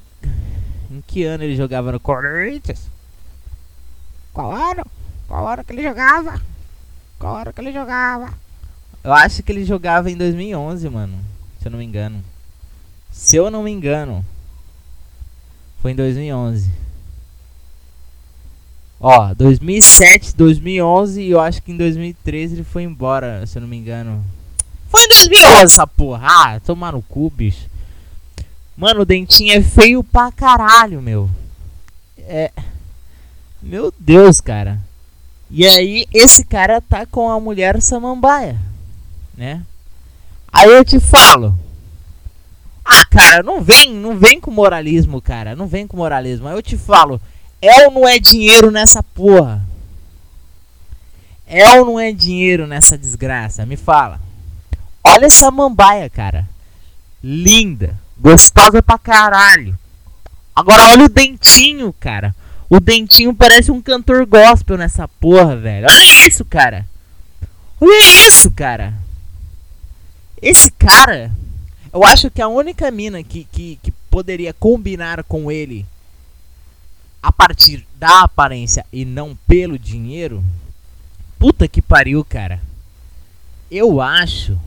[0.91, 2.89] Em que ano ele jogava no Corinthians?
[4.33, 4.85] Qual ano?
[5.27, 6.41] Qual hora que ele jogava?
[7.17, 8.33] Qual hora que ele jogava?
[9.03, 11.17] Eu acho que ele jogava em 2011, mano.
[11.61, 12.21] Se eu não me engano.
[13.09, 14.25] Se eu não me engano,
[15.81, 16.69] foi em 2011.
[18.99, 23.69] Ó, 2007, 2011 e eu acho que em 2013 ele foi embora, se eu não
[23.69, 24.23] me engano.
[24.89, 26.27] Foi em 2011 essa porra.
[26.27, 27.76] Ah, tomar no cu, bicho.
[28.77, 31.27] Mano, o dentinho é feio pra caralho, meu.
[32.19, 32.51] É.
[33.59, 34.79] Meu Deus, cara.
[35.49, 38.55] E aí, esse cara tá com a mulher samambaia,
[39.35, 39.63] né?
[40.53, 41.57] Aí eu te falo.
[42.85, 45.55] Ah, cara, não vem, não vem com moralismo, cara.
[45.55, 46.47] Não vem com moralismo.
[46.47, 47.19] Aí eu te falo.
[47.59, 49.65] É ou não é dinheiro nessa porra?
[51.47, 53.65] É ou não é dinheiro nessa desgraça?
[53.65, 54.21] Me fala.
[55.03, 56.47] Olha essa mambaia, cara.
[57.23, 58.06] Linda.
[58.19, 59.77] Gostosa pra caralho.
[60.55, 62.35] Agora olha o dentinho, cara.
[62.69, 65.87] O dentinho parece um cantor gospel nessa porra, velho.
[65.87, 66.85] Olha isso, cara.
[67.79, 68.93] Olha isso, cara.
[70.41, 71.31] Esse cara,
[71.93, 75.85] eu acho que a única mina que, que, que poderia combinar com ele
[77.21, 80.43] a partir da aparência e não pelo dinheiro,
[81.39, 82.61] puta que pariu, cara.
[83.69, 84.57] Eu acho.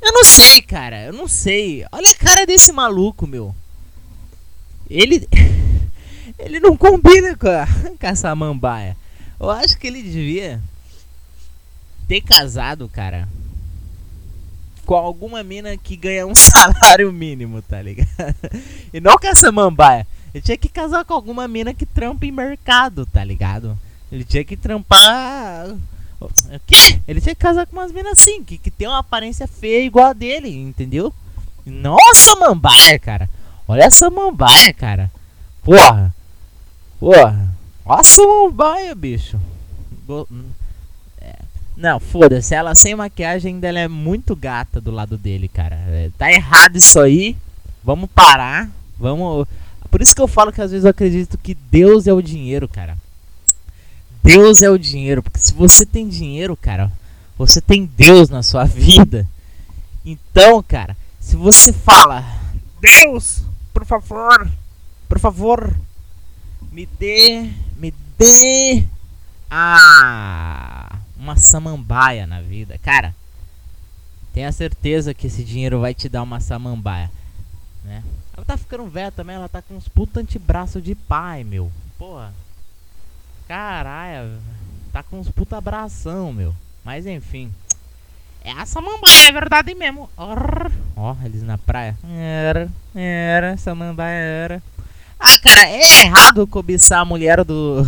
[0.00, 1.02] Eu não sei, cara.
[1.04, 1.84] Eu não sei.
[1.92, 3.54] Olha a cara desse maluco, meu.
[4.88, 5.28] Ele.
[6.38, 7.66] ele não combina com, a,
[7.98, 8.96] com.
[9.38, 10.60] Eu acho que ele devia
[12.08, 13.28] ter casado, cara.
[14.84, 18.08] Com alguma mina que ganha um salário mínimo, tá ligado?
[18.92, 20.06] E não com essa mambaia.
[20.34, 23.78] Ele tinha que casar com alguma mina que trampa em mercado, tá ligado?
[24.10, 25.76] Ele tinha que trampar.
[26.20, 27.00] O quê?
[27.08, 30.06] Ele tinha que casar com umas minas assim, que, que tem uma aparência feia igual
[30.06, 31.12] a dele, entendeu?
[31.64, 33.28] Nossa, mambaia, cara.
[33.66, 35.10] Olha essa mambaia, cara.
[35.62, 36.14] Porra.
[36.98, 37.48] Porra.
[37.86, 39.40] Nossa, mambaia, bicho.
[41.20, 41.36] É.
[41.76, 42.54] Não, foda-se.
[42.54, 45.76] Ela sem maquiagem ainda ela é muito gata do lado dele, cara.
[45.88, 47.36] É, tá errado isso aí.
[47.82, 48.68] Vamos parar.
[48.98, 49.46] Vamos.
[49.90, 52.68] Por isso que eu falo que às vezes eu acredito que Deus é o dinheiro,
[52.68, 52.96] cara.
[54.22, 56.92] Deus é o dinheiro, porque se você tem dinheiro, cara,
[57.36, 59.26] você tem Deus na sua vida.
[60.04, 62.24] Então, cara, se você fala,
[62.80, 64.50] Deus, por favor,
[65.08, 65.74] por favor,
[66.70, 68.84] me dê, me dê
[69.50, 73.14] a uma samambaia na vida, cara.
[74.32, 77.10] Tenha certeza que esse dinheiro vai te dar uma samambaia,
[77.84, 78.02] né?
[78.36, 81.70] Ela tá ficando velha também, ela tá com uns puta antebraço de pai, meu.
[81.98, 82.32] Porra.
[83.50, 84.38] Caralho.
[84.92, 86.54] Tá com uns puta abração, meu.
[86.84, 87.52] Mas enfim.
[88.44, 90.08] É a samambaia, é verdade mesmo.
[90.16, 91.98] Ó, eles na praia.
[92.16, 94.62] Era, era, samambaia era.
[95.18, 97.82] Ah, cara, é errado cobiçar a mulher do.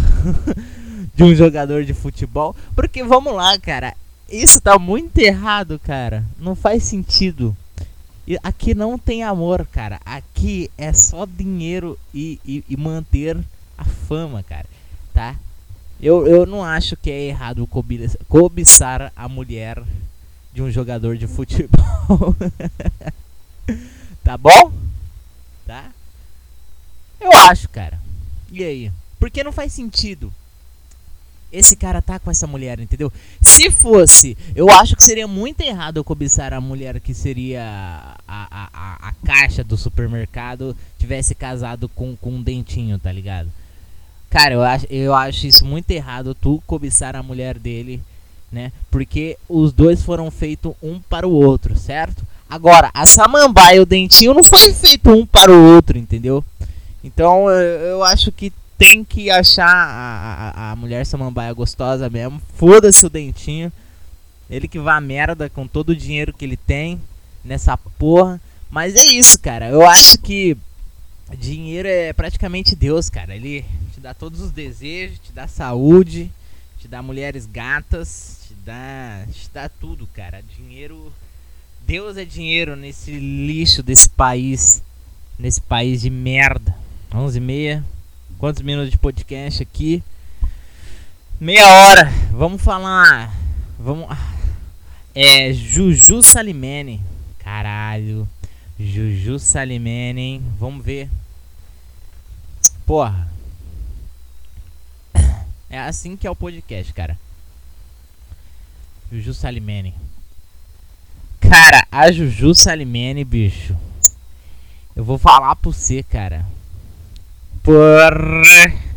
[1.14, 2.56] de um jogador de futebol.
[2.74, 3.94] Porque vamos lá, cara.
[4.28, 6.24] Isso tá muito errado, cara.
[6.40, 7.56] Não faz sentido.
[8.42, 10.00] Aqui não tem amor, cara.
[10.04, 13.38] Aqui é só dinheiro e, e, e manter
[13.78, 14.66] a fama, cara.
[15.14, 15.36] Tá?
[16.02, 17.68] Eu, eu não acho que é errado
[18.28, 19.82] cobiçar a mulher
[20.52, 22.36] de um jogador de futebol.
[24.24, 24.72] tá bom?
[25.64, 25.90] Tá?
[27.20, 28.00] Eu acho, cara.
[28.50, 28.92] E aí?
[29.20, 30.32] Porque não faz sentido
[31.52, 33.12] esse cara tá com essa mulher, entendeu?
[33.40, 38.16] Se fosse, eu acho que seria muito errado eu cobiçar a mulher que seria a,
[38.26, 43.50] a, a, a caixa do supermercado tivesse casado com, com um dentinho, tá ligado?
[44.32, 48.00] Cara, eu acho, eu acho isso muito errado, tu cobiçar a mulher dele,
[48.50, 48.72] né?
[48.90, 52.26] Porque os dois foram feitos um para o outro, certo?
[52.48, 56.42] Agora, a samambaia e o dentinho não foi feito um para o outro, entendeu?
[57.04, 62.40] Então eu, eu acho que tem que achar a, a, a mulher samambaia gostosa mesmo.
[62.56, 63.70] Foda-se o dentinho.
[64.48, 66.98] Ele que vá merda com todo o dinheiro que ele tem
[67.44, 68.40] nessa porra.
[68.70, 69.68] Mas é isso, cara.
[69.68, 70.56] Eu acho que
[71.38, 73.36] dinheiro é praticamente Deus, cara.
[73.36, 73.62] Ele
[74.02, 76.30] dá todos os desejos, te dá saúde,
[76.78, 80.42] te dá mulheres gatas, te dá, te dá tudo, cara.
[80.56, 81.12] Dinheiro,
[81.86, 84.82] Deus é dinheiro nesse lixo desse país,
[85.38, 86.74] nesse país de merda.
[87.14, 87.84] 11 e meia.
[88.38, 90.02] Quantos minutos de podcast aqui?
[91.38, 92.12] Meia hora.
[92.32, 93.32] Vamos falar.
[93.78, 94.08] Vamos.
[95.14, 97.00] É Juju Salimene.
[97.38, 98.28] Caralho.
[98.80, 100.42] Juju Salimene, hein?
[100.58, 101.08] Vamos ver.
[102.84, 103.31] Porra.
[105.72, 107.18] É assim que é o podcast, cara.
[109.10, 109.94] Juju Salimene.
[111.40, 113.74] Cara, a Juju Salimene, bicho.
[114.94, 116.44] Eu vou falar pra você, cara.
[117.62, 118.12] Por...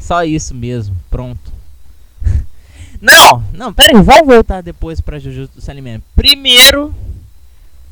[0.02, 1.54] Só isso mesmo, pronto.
[3.02, 6.04] Não, não, pera aí, vamos voltar depois pra Jujutsu Salimene.
[6.16, 6.94] Primeiro,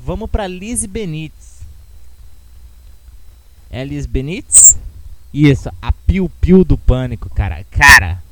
[0.03, 1.59] vamos pra Lizzie Benítez.
[3.69, 4.77] É Liz Benítez?
[5.33, 7.65] Isso, a Piu Piu do Pânico, cara.
[7.69, 8.22] Cara,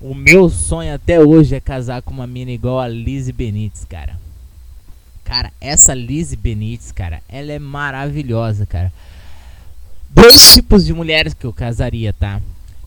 [0.00, 4.18] o meu sonho até hoje é casar com uma mina igual a Liz Benítez, cara.
[5.24, 8.92] Cara, essa Liz Benítez, cara, ela é maravilhosa, cara.
[10.08, 12.40] Dois tipos de mulheres que eu casaria, tá?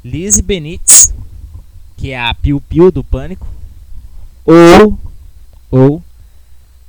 [0.03, 1.13] Liz Benítez,
[1.97, 3.45] que é a Piu Piu do Pânico,
[4.45, 4.97] ou
[5.69, 6.03] ou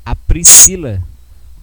[0.04, 1.02] a Priscila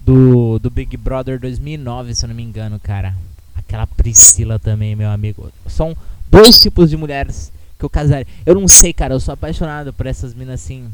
[0.05, 3.15] do, do Big Brother 2009, se eu não me engano, cara.
[3.55, 5.51] Aquela Priscila também, meu amigo.
[5.67, 5.95] São
[6.29, 8.27] dois tipos de mulheres que eu casaria.
[8.45, 9.13] Eu não sei, cara.
[9.13, 10.91] Eu sou apaixonado por essas minas assim.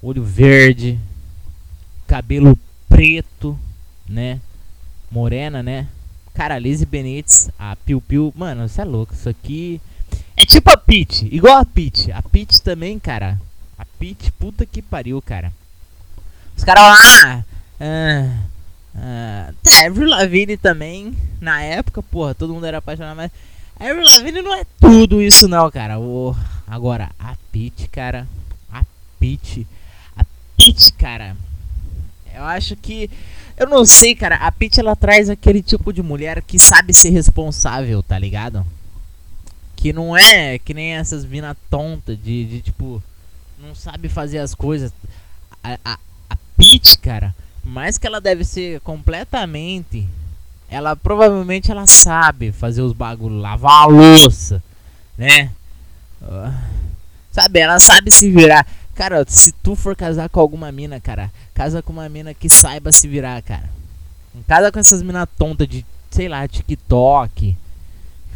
[0.00, 0.98] Olho verde.
[2.06, 3.58] Cabelo preto,
[4.08, 4.40] né?
[5.10, 5.88] Morena, né?
[6.32, 8.32] Cara, Lizzie Benítez, a Piu Piu.
[8.36, 9.12] Mano, você é louco.
[9.12, 9.80] Isso aqui.
[10.36, 11.28] É tipo a Peach.
[11.32, 12.12] Igual a Peach.
[12.12, 13.38] A Peach também, cara.
[13.76, 15.52] A Peach, puta que pariu, cara.
[16.56, 17.44] Os caras lá.
[17.80, 18.46] Ah,
[18.96, 23.30] Uh, tá, Avril Lavigne também, na época, porra, todo mundo era apaixonado, mas
[23.78, 25.98] Avril Lavigne não é tudo isso não, cara.
[25.98, 26.34] O,
[26.66, 28.26] agora, a Peach, cara,
[28.72, 28.84] a
[29.20, 29.66] Peach,
[30.16, 30.24] a
[30.56, 31.36] Peach, cara,
[32.34, 33.10] eu acho que,
[33.56, 37.10] eu não sei, cara, a Peach ela traz aquele tipo de mulher que sabe ser
[37.10, 38.66] responsável, tá ligado?
[39.76, 43.02] Que não é que nem essas mina tonta de, de tipo,
[43.58, 44.92] não sabe fazer as coisas.
[45.62, 45.98] A, a,
[46.30, 46.36] a
[47.02, 47.34] cara
[47.66, 50.08] mais que ela deve ser completamente.
[50.68, 54.62] Ela provavelmente ela sabe fazer os bagulhos, lavar a louça,
[55.16, 55.50] né?
[57.30, 58.66] Sabe, ela sabe se virar.
[58.94, 62.90] Cara, se tu for casar com alguma mina, cara, casa com uma mina que saiba
[62.90, 63.70] se virar, cara.
[64.46, 67.56] Casa com essas minas tontas de, sei lá, TikTok.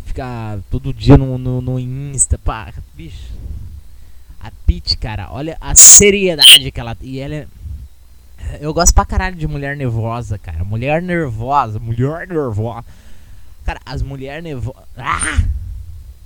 [0.05, 3.33] Ficar todo dia no, no, no Insta, pá, bicho.
[4.41, 6.97] A Pete, cara, olha a seriedade que ela.
[7.01, 7.47] E ela é
[8.61, 10.65] eu gosto pra caralho de mulher nervosa, cara.
[10.65, 12.85] Mulher nervosa, mulher nervosa.
[13.65, 14.83] Cara, as mulheres nervosas.
[14.97, 15.45] Ah!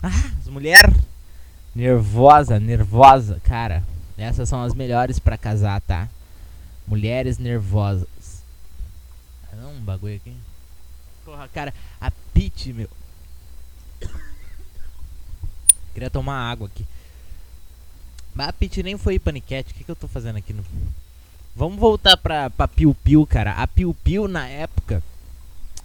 [0.03, 0.31] ah!
[0.41, 0.95] As mulheres
[1.75, 3.83] nervosa, nervosa, cara.
[4.17, 6.09] Essas são as melhores para casar, tá?
[6.87, 8.07] Mulheres nervosas.
[9.57, 10.37] Não, um bagulho aqui.
[11.25, 12.89] Porra, cara, a Pete, meu.
[15.93, 16.87] Queria tomar água aqui.
[18.35, 19.73] Mas a Pete nem foi paniquete.
[19.73, 20.65] O que, que eu tô fazendo aqui no.
[21.57, 23.53] Vamos voltar pra, pra Piu Piu, cara.
[23.53, 25.03] A Piu Piu, na época,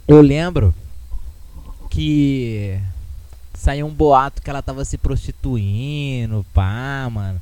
[0.08, 0.74] eu lembro
[1.90, 2.80] que
[3.54, 7.40] saiu um boato que ela tava se prostituindo, pá, mano.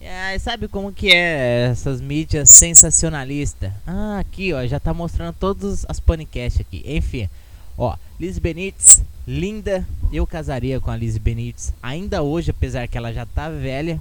[0.00, 3.72] É, sabe como que é essas mídias sensacionalistas?
[3.84, 6.84] Ah, aqui, ó, já tá mostrando todas as panicasts aqui.
[6.86, 7.28] Enfim,
[7.76, 9.84] ó, Liz Benítez, linda.
[10.12, 11.74] Eu casaria com a Liz Benítez.
[11.82, 14.00] Ainda hoje, apesar que ela já tá velha.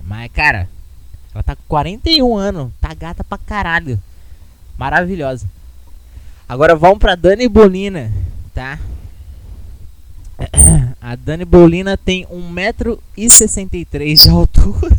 [0.00, 0.68] Mas, cara,
[1.34, 2.70] ela tá com 41 anos.
[2.80, 3.98] Tá gata pra caralho.
[4.76, 5.48] Maravilhosa.
[6.48, 8.12] Agora vamos pra Dani Bolina,
[8.54, 8.78] tá?
[11.00, 14.96] A Dani Bolina tem 1,63m de altura.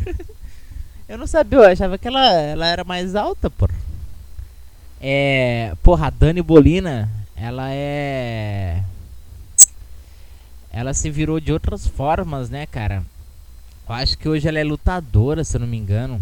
[1.08, 3.76] eu não sabia, eu achava que ela, ela era mais alta, porra.
[5.00, 5.74] É.
[5.84, 8.82] Porra, a Dani Bolina, ela é.
[10.72, 13.04] Ela se virou de outras formas, né, cara?
[13.88, 16.22] Eu acho que hoje ela é lutadora, se eu não me engano.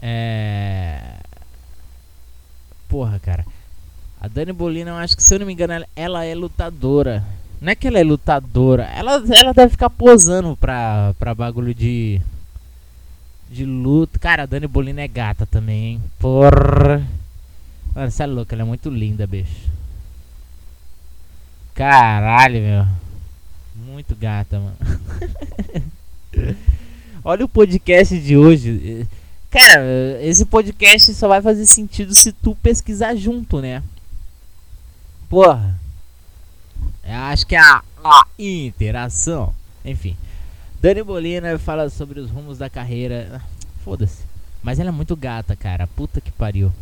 [0.00, 1.16] É.
[2.88, 3.44] Porra, cara.
[4.20, 7.24] A Dani Bolina, eu acho que se eu não me engano, ela, é lutadora.
[7.60, 8.84] Não é que ela é lutadora.
[8.84, 12.20] Ela, ela deve ficar posando pra, pra bagulho de.
[13.50, 14.18] De luta.
[14.18, 16.02] Cara, a Dani Bolina é gata também, hein?
[16.18, 17.06] Porra.
[17.94, 19.68] Mano, você é louca, ela é muito linda, bicho.
[21.74, 22.86] Caralho, meu.
[23.90, 24.76] Muito gata, mano.
[27.24, 29.06] Olha o podcast de hoje.
[29.50, 29.82] Cara,
[30.22, 33.82] esse podcast só vai fazer sentido se tu pesquisar junto, né?
[35.28, 35.76] Porra.
[37.04, 39.52] Eu acho que é a, a interação.
[39.84, 40.16] Enfim.
[40.80, 43.42] Dani Bolina fala sobre os rumos da carreira.
[43.84, 44.22] Foda-se.
[44.62, 45.88] Mas ela é muito gata, cara.
[45.88, 46.72] Puta que pariu.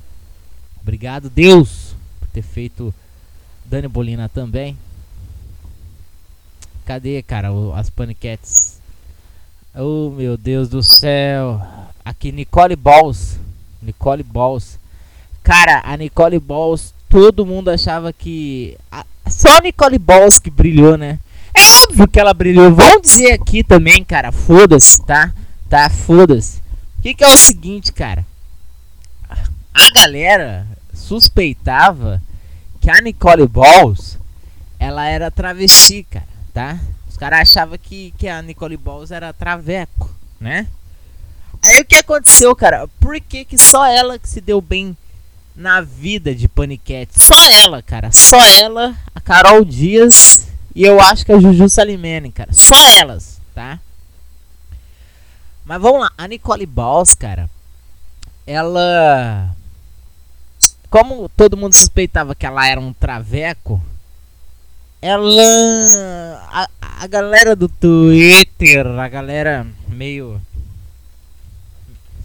[0.83, 2.95] Obrigado, Deus, por ter feito
[3.65, 4.77] Dani Bolina também.
[6.89, 8.81] Cadê, cara, o, as paniquetes?
[9.75, 11.61] Oh, meu Deus do céu.
[12.03, 13.39] Aqui, Nicole Balls.
[13.83, 14.79] Nicole Balls.
[15.43, 18.75] Cara, a Nicole Balls, todo mundo achava que.
[18.91, 21.19] A, só a Nicole Balls que brilhou, né?
[21.53, 22.75] É óbvio que ela brilhou.
[22.75, 24.33] Vamos dizer aqui também, cara.
[24.33, 25.35] Foda-se, tá?
[25.69, 26.61] Tá, foda-se.
[26.99, 28.25] O que, que é o seguinte, cara?
[29.29, 32.23] A galera suspeitava
[32.81, 34.19] que a Nicole Balls
[34.79, 36.77] ela era travesti, cara tá?
[37.09, 40.67] Os caras achavam que, que a Nicole Balls era traveco, né?
[41.63, 42.89] Aí o que aconteceu, cara?
[42.99, 44.97] Por que, que só ela que se deu bem
[45.55, 47.21] na vida de Paniquete.
[47.21, 48.11] Só ela, cara.
[48.13, 52.53] Só ela, a Carol Dias e eu acho que a Juju Salimene, cara.
[52.53, 53.79] Só elas, tá?
[55.65, 57.49] Mas vamos lá, a Nicole Balls, cara.
[58.47, 59.55] Ela.
[60.91, 63.83] Como todo mundo suspeitava que ela era um traveco,
[65.01, 65.43] ela.
[66.51, 66.69] A,
[67.01, 70.41] a galera do Twitter, a galera meio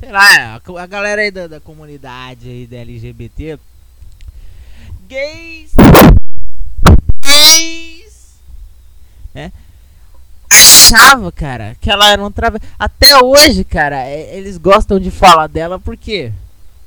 [0.03, 3.57] sei lá, a, a galera aí da, da, comunidade aí da LGBT.
[5.07, 5.71] Gays.
[7.21, 8.33] Gays.
[9.33, 9.51] Né?
[10.51, 12.59] Achava, cara, que ela era um trave.
[12.77, 16.33] Até hoje, cara, eles gostam de falar dela porque.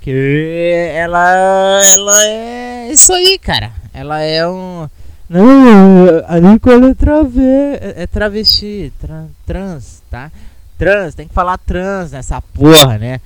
[0.01, 1.83] Que ela.
[1.85, 3.73] Ela é isso aí, cara.
[3.95, 4.89] Ela é um.
[5.29, 7.41] Não, a Nicole é, trave,
[7.81, 10.31] é travesti, tra, trans, tá?
[10.79, 13.21] Trans, tem que falar trans nessa porra, né?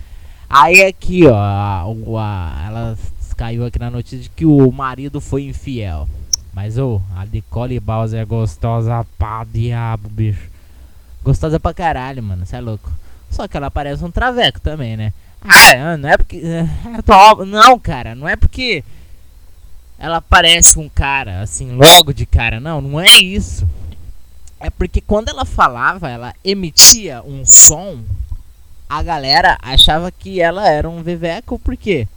[0.49, 2.99] Aí aqui, ó, a, a, ela
[3.37, 6.09] caiu aqui na notícia de que o marido foi infiel.
[6.53, 10.51] Mas, ô, a Nicole Bowser é gostosa pra diabo, bicho.
[11.23, 12.91] Gostosa pra caralho, mano, cê é louco.
[13.31, 15.13] Só que ela parece um traveco também, né?
[15.43, 16.43] Ah, não é porque.
[16.45, 16.67] É,
[17.47, 18.83] não, cara, não é porque
[20.01, 22.59] ela parece um cara, assim, logo de cara.
[22.59, 23.69] Não, não é isso.
[24.59, 27.99] É porque quando ela falava, ela emitia um som,
[28.89, 32.09] a galera achava que ela era um veveco, por quê?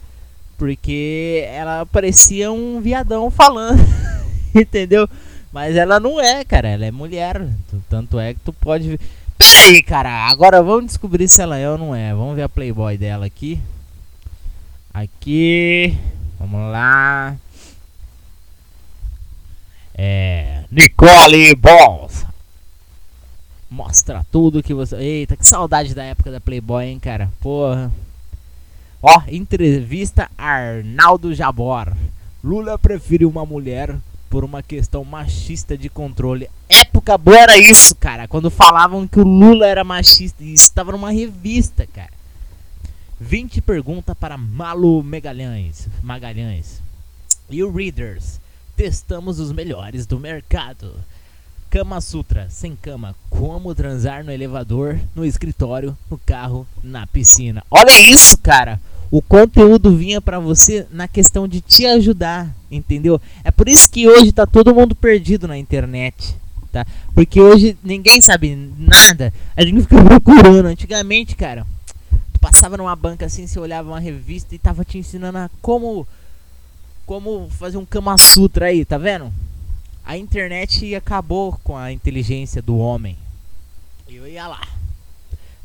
[0.56, 3.84] Porque ela parecia um viadão falando,
[4.54, 5.06] entendeu?
[5.52, 7.46] Mas ela não é, cara, ela é mulher.
[7.90, 9.00] Tanto é que tu pode ver.
[9.36, 12.14] Peraí, cara, agora vamos descobrir se ela é ou não é.
[12.14, 13.60] Vamos ver a Playboy dela aqui.
[14.92, 15.98] Aqui.
[16.38, 17.36] Vamos lá.
[19.94, 20.64] É.
[20.70, 22.26] Nicole Balls.
[23.70, 24.96] Mostra tudo que você.
[24.96, 27.30] Eita, que saudade da época da Playboy, hein, cara?
[27.40, 27.90] Porra.
[29.02, 31.92] Ó, entrevista Arnaldo Jabor.
[32.42, 33.96] Lula prefere uma mulher
[34.30, 36.48] por uma questão machista de controle.
[36.68, 38.26] Época boa era isso, cara.
[38.26, 40.42] Quando falavam que o Lula era machista.
[40.42, 42.10] Isso estava numa revista, cara.
[43.20, 45.88] 20 perguntas para Malu Magalhães.
[46.02, 46.82] Magalhães.
[47.48, 48.40] E o Readers.
[48.76, 50.92] Testamos os melhores do mercado.
[51.70, 57.64] Kama Sutra, sem cama, como transar no elevador, no escritório, no carro, na piscina.
[57.70, 58.80] Olha isso, cara.
[59.10, 63.20] O conteúdo vinha para você na questão de te ajudar, entendeu?
[63.44, 66.36] É por isso que hoje tá todo mundo perdido na internet,
[66.72, 66.84] tá?
[67.14, 69.32] Porque hoje ninguém sabe nada.
[69.56, 70.66] A gente fica procurando.
[70.66, 71.64] Antigamente, cara,
[72.32, 76.06] tu passava numa banca assim, você olhava uma revista e tava te ensinando a como
[77.06, 79.32] como fazer um Kama Sutra aí, tá vendo?
[80.04, 83.16] a internet acabou com a inteligência do homem.
[84.06, 84.60] Eu ia lá.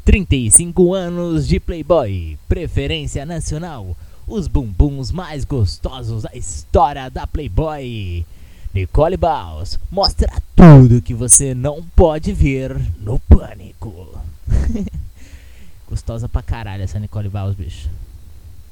[0.06, 8.26] 35 anos de Playboy, preferência nacional, os bumbuns mais gostosos da história da Playboy.
[8.74, 14.18] Nicole Baus mostra tudo que você não pode ver no pânico.
[15.90, 17.90] Gostosa pra caralho essa Nicole Baus, bicho.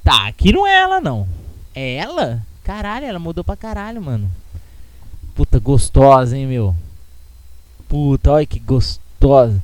[0.03, 1.28] Tá, aqui não é ela não.
[1.76, 2.41] É ela?
[2.68, 4.30] Caralho, ela mudou pra caralho, mano.
[5.34, 6.76] Puta, gostosa, hein, meu?
[7.88, 9.63] Puta, olha que gostosa.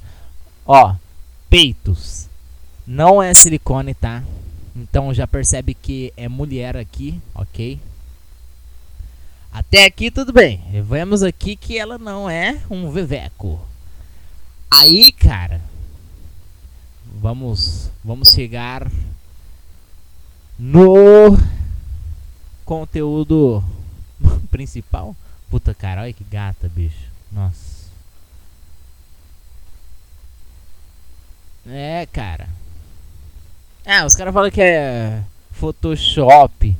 [0.65, 0.95] Ó,
[1.49, 2.29] peitos.
[2.87, 4.23] Não é silicone, tá?
[4.73, 7.77] Então já percebe que é mulher aqui, ok?
[9.51, 10.63] Até aqui tudo bem.
[10.87, 13.59] Vemos aqui que ela não é um veveco.
[14.71, 15.59] Aí, cara,
[17.19, 18.89] vamos vamos chegar
[20.57, 21.37] no
[22.63, 23.63] conteúdo
[24.49, 25.15] principal.
[25.49, 27.07] Puta, cara, olha que gata, bicho.
[27.31, 27.83] Nossa.
[31.65, 32.47] É, cara.
[33.85, 36.75] Ah, os caras falam que é Photoshop.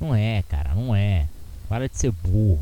[0.00, 1.26] Não é, cara, não é.
[1.68, 2.60] Para de ser burro.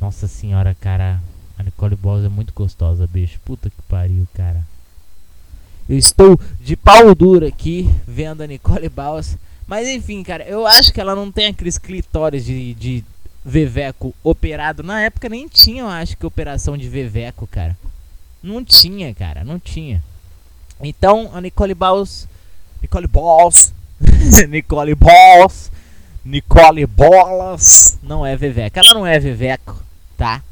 [0.00, 1.20] Nossa senhora, cara.
[1.58, 3.38] A Nicole Balls é muito gostosa, bicho.
[3.44, 4.66] Puta que pariu, cara.
[5.88, 9.36] Eu estou de pau duro aqui vendo a Nicole Balls.
[9.66, 13.04] Mas enfim, cara, eu acho que ela não tem aqueles clitóris de, de
[13.44, 14.82] Veveco operado.
[14.82, 17.76] Na época nem tinha, eu acho que operação de Veveco, cara.
[18.42, 20.02] Não tinha, cara, não tinha.
[20.80, 22.28] Então a Nicole Balls.
[22.80, 23.72] Nicole Balls.
[24.48, 25.70] Nicole Balls.
[26.24, 27.98] Nicole Bolas.
[28.02, 28.78] Não é Veveco.
[28.78, 29.82] Ela não é Veveco,
[30.16, 30.42] tá?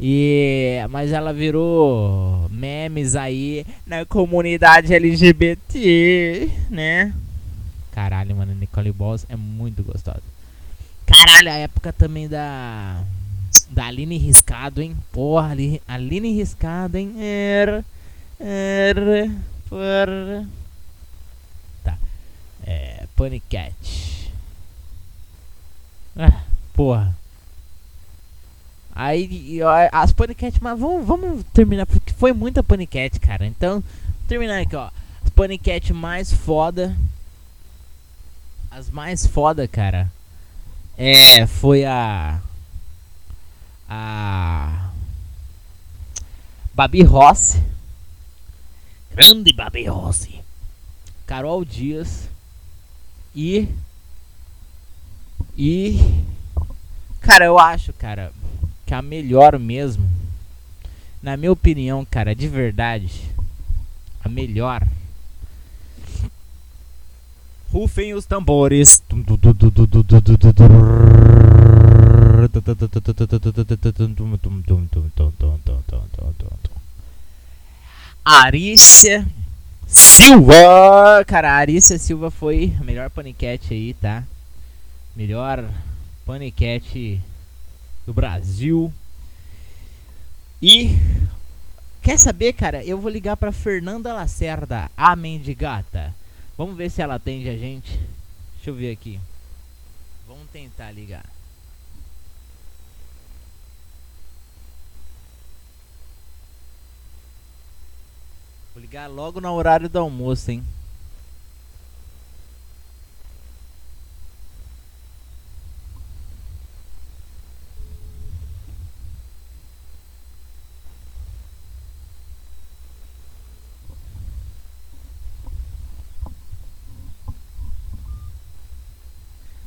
[0.00, 7.12] E mas ela virou memes aí na comunidade LGBT, né?
[7.92, 10.22] Caralho, mano, Nicole Balls é muito gostosa.
[11.06, 13.04] Caralho, a época também da.
[13.70, 14.96] Da Aline Riscado, hein?
[15.12, 15.54] Porra,
[15.86, 17.14] Aline Riscado, hein?
[17.18, 17.84] Era.
[18.40, 19.30] Era.
[19.68, 20.48] Porra.
[21.84, 21.98] Tá.
[22.64, 23.06] É.
[23.14, 23.74] Panicat.
[26.16, 27.14] Ah, porra.
[28.94, 33.46] Aí, as paniquete, mas vamos, vamos terminar, porque foi muita paniquete, cara.
[33.46, 33.82] Então,
[34.28, 34.90] terminar aqui, ó.
[35.24, 36.96] As paniquete mais foda.
[38.74, 40.10] As mais foda, cara.
[40.96, 42.40] É, foi a.
[43.88, 44.90] A.
[46.74, 47.62] Babi Rossi.
[49.14, 50.40] Grande Babi Rossi.
[51.26, 52.28] Carol Dias.
[53.34, 53.68] E.
[55.56, 56.00] E.
[57.20, 58.32] Cara, eu acho, cara
[58.92, 60.06] que a melhor mesmo,
[61.22, 63.10] na minha opinião, cara, de verdade,
[64.22, 64.86] a melhor.
[67.72, 69.02] Rufem os tambores.
[78.22, 79.26] Arícia
[79.86, 81.24] Silva!
[81.26, 84.22] Cara, a Arícia Silva foi a melhor paniquete aí, tá?
[85.16, 85.64] Melhor
[86.26, 87.22] paniquete
[88.04, 88.92] do Brasil.
[90.60, 90.94] E
[92.02, 92.84] quer saber, cara?
[92.84, 96.14] Eu vou ligar para Fernanda Lacerda, a mendigata.
[96.56, 97.90] Vamos ver se ela atende a gente.
[98.54, 99.18] Deixa eu ver aqui.
[100.26, 101.24] Vamos tentar ligar.
[108.74, 110.64] Vou ligar logo no horário do almoço, hein?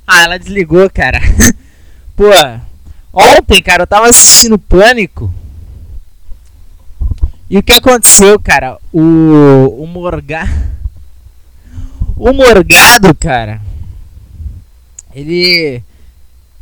[0.07, 1.19] Ah, ela desligou, cara.
[2.15, 2.29] Pô,
[3.11, 5.33] ontem, cara, eu tava assistindo Pânico.
[7.49, 8.77] E o que aconteceu, cara?
[8.93, 10.51] O, o Morgado.
[12.15, 13.61] O Morgado, cara.
[15.13, 15.81] Ele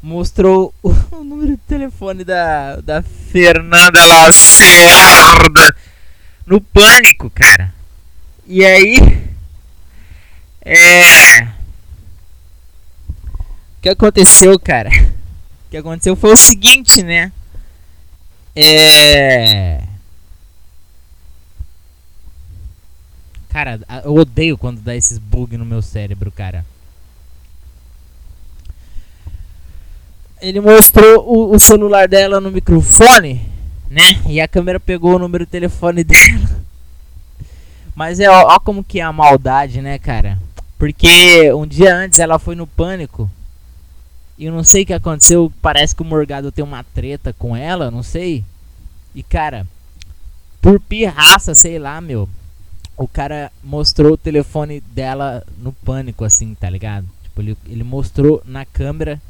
[0.02, 5.76] mostrou o, o número de telefone da, da Fernanda Lacerda
[6.46, 7.74] no Pânico, cara.
[8.48, 9.24] E aí.
[10.66, 11.53] É
[13.84, 14.90] que aconteceu, cara?
[15.68, 17.34] O que aconteceu foi o seguinte, né?
[18.56, 19.84] É.
[23.50, 26.66] Cara, eu odeio quando dá esses bugs no meu cérebro, cara.
[30.42, 33.46] Ele mostrou o, o, celular dela no microfone,
[33.90, 34.22] né?
[34.30, 36.64] E a câmera pegou o número de telefone dela.
[37.94, 40.40] Mas é ó, ó como que é a maldade, né, cara?
[40.78, 43.30] Porque um dia antes ela foi no pânico
[44.44, 45.52] e eu não sei o que aconteceu.
[45.62, 48.44] Parece que o Morgado tem uma treta com ela, não sei.
[49.16, 49.66] E cara,
[50.62, 52.28] por pirraça, sei lá, meu.
[52.98, 57.08] O cara mostrou o telefone dela no pânico, assim, tá ligado?
[57.24, 59.22] Tipo, ele, ele mostrou na câmera.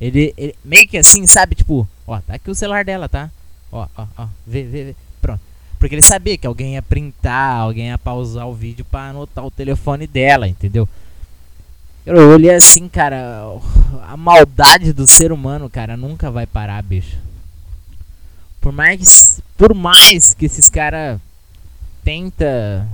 [0.00, 1.54] Ele, ele, meio que assim, sabe?
[1.54, 3.30] Tipo, ó, tá aqui o celular dela, tá?
[3.70, 4.96] Ó, ó, ó, vê, vê, vê.
[5.20, 5.42] Pronto.
[5.78, 9.50] Porque ele sabia que alguém ia printar, alguém ia pausar o vídeo para anotar o
[9.50, 10.88] telefone dela, entendeu?
[12.08, 13.44] Eu olhei assim, cara,
[14.04, 17.18] a maldade do ser humano, cara, nunca vai parar, bicho.
[18.62, 21.20] Por mais, por mais que esses cara
[22.02, 22.88] tenta,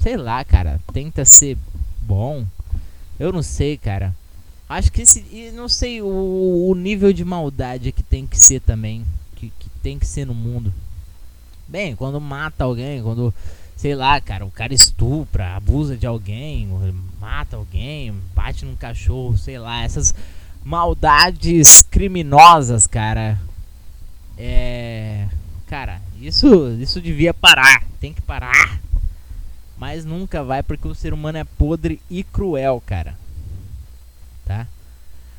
[0.00, 1.58] sei lá, cara, tenta ser
[2.00, 2.46] bom.
[3.18, 4.14] Eu não sei, cara.
[4.68, 9.04] Acho que esse, não sei o, o nível de maldade que tem que ser também,
[9.34, 10.72] que, que tem que ser no mundo.
[11.66, 13.34] Bem, quando mata alguém, quando
[13.84, 16.66] sei lá, cara, o cara estupra, abusa de alguém,
[17.20, 20.14] mata alguém, bate num cachorro, sei lá, essas
[20.64, 23.38] maldades criminosas, cara.
[24.38, 25.28] É.
[25.66, 28.80] Cara, isso, isso devia parar, tem que parar.
[29.76, 33.14] Mas nunca vai porque o ser humano é podre e cruel, cara.
[34.46, 34.66] Tá?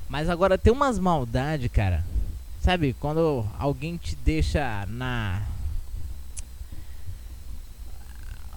[0.08, 2.06] Mas agora tem umas maldades, cara.
[2.62, 5.42] Sabe, quando alguém te deixa na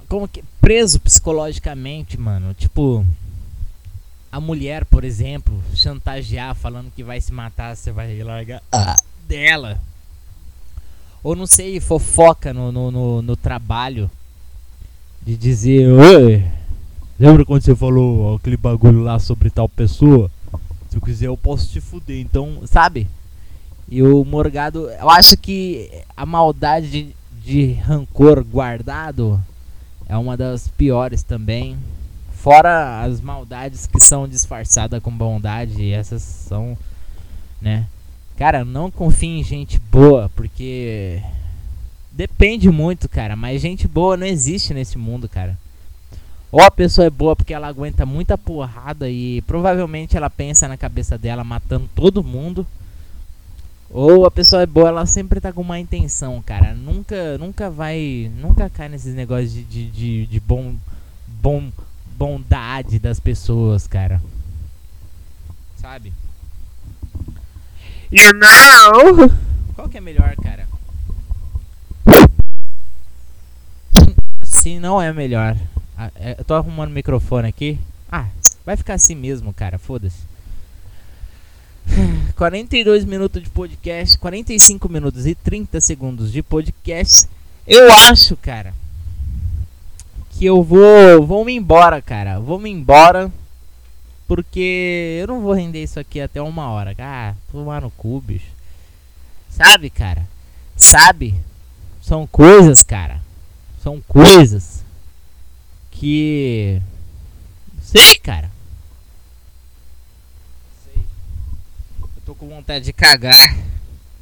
[0.08, 2.54] como que preso psicologicamente, mano.
[2.54, 3.04] Tipo,
[4.32, 8.96] a mulher, por exemplo, chantagear falando que vai se matar, você vai largar ah.
[9.28, 9.80] dela.
[11.22, 14.10] Ou não sei, fofoca no, no, no, no trabalho.
[15.20, 16.42] De dizer, oi,
[17.18, 20.30] lembra quando você falou aquele bagulho lá sobre tal pessoa?
[20.88, 23.06] Se eu quiser eu posso te fuder, então, sabe?
[23.90, 29.42] E o Morgado, eu acho que a maldade de, de rancor guardado
[30.08, 31.76] é uma das piores também.
[32.32, 36.78] Fora as maldades que são disfarçadas com bondade, essas são,
[37.60, 37.86] né?
[38.36, 41.20] Cara, não confie em gente boa, porque
[42.12, 45.58] depende muito, cara, mas gente boa não existe nesse mundo, cara.
[46.50, 50.78] Ou a pessoa é boa porque ela aguenta muita porrada e provavelmente ela pensa na
[50.78, 52.66] cabeça dela matando todo mundo.
[53.90, 56.74] Ou a pessoa é boa, ela sempre tá com uma intenção, cara.
[56.74, 60.74] Nunca, nunca vai, nunca cai nesses negócios de, de, de, de bom,
[61.26, 61.70] bom,
[62.16, 64.20] bondade das pessoas, cara.
[65.76, 66.12] Sabe?
[68.12, 69.30] You know?
[69.74, 70.66] Qual que é melhor, cara?
[74.42, 75.56] Se não é melhor.
[76.16, 77.78] É, eu tô arrumando o microfone aqui.
[78.10, 78.26] Ah,
[78.66, 79.78] vai ficar assim mesmo, cara.
[79.78, 80.22] Foda-se.
[82.36, 87.28] 42 minutos de podcast, 45 minutos e 30 segundos de podcast.
[87.66, 88.74] Eu acho, cara,
[90.30, 92.38] que eu vou, vou me embora, cara.
[92.38, 93.30] Vou me embora
[94.28, 96.94] porque eu não vou render isso aqui até uma hora.
[96.98, 98.46] Ah, tomar no cu, bicho.
[99.48, 100.28] Sabe, cara?
[100.76, 101.34] Sabe?
[102.00, 103.20] São coisas, cara.
[103.82, 104.84] São coisas
[105.90, 106.80] que.
[107.82, 108.50] Sei, cara.
[110.84, 111.02] Sei.
[112.00, 113.56] Eu tô com vontade de cagar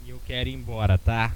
[0.06, 1.32] e eu quero ir embora, tá?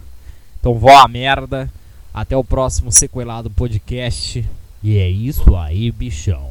[0.59, 1.71] Então vó a merda.
[2.13, 4.45] Até o próximo sequelado podcast.
[4.83, 6.51] E é isso aí, bichão.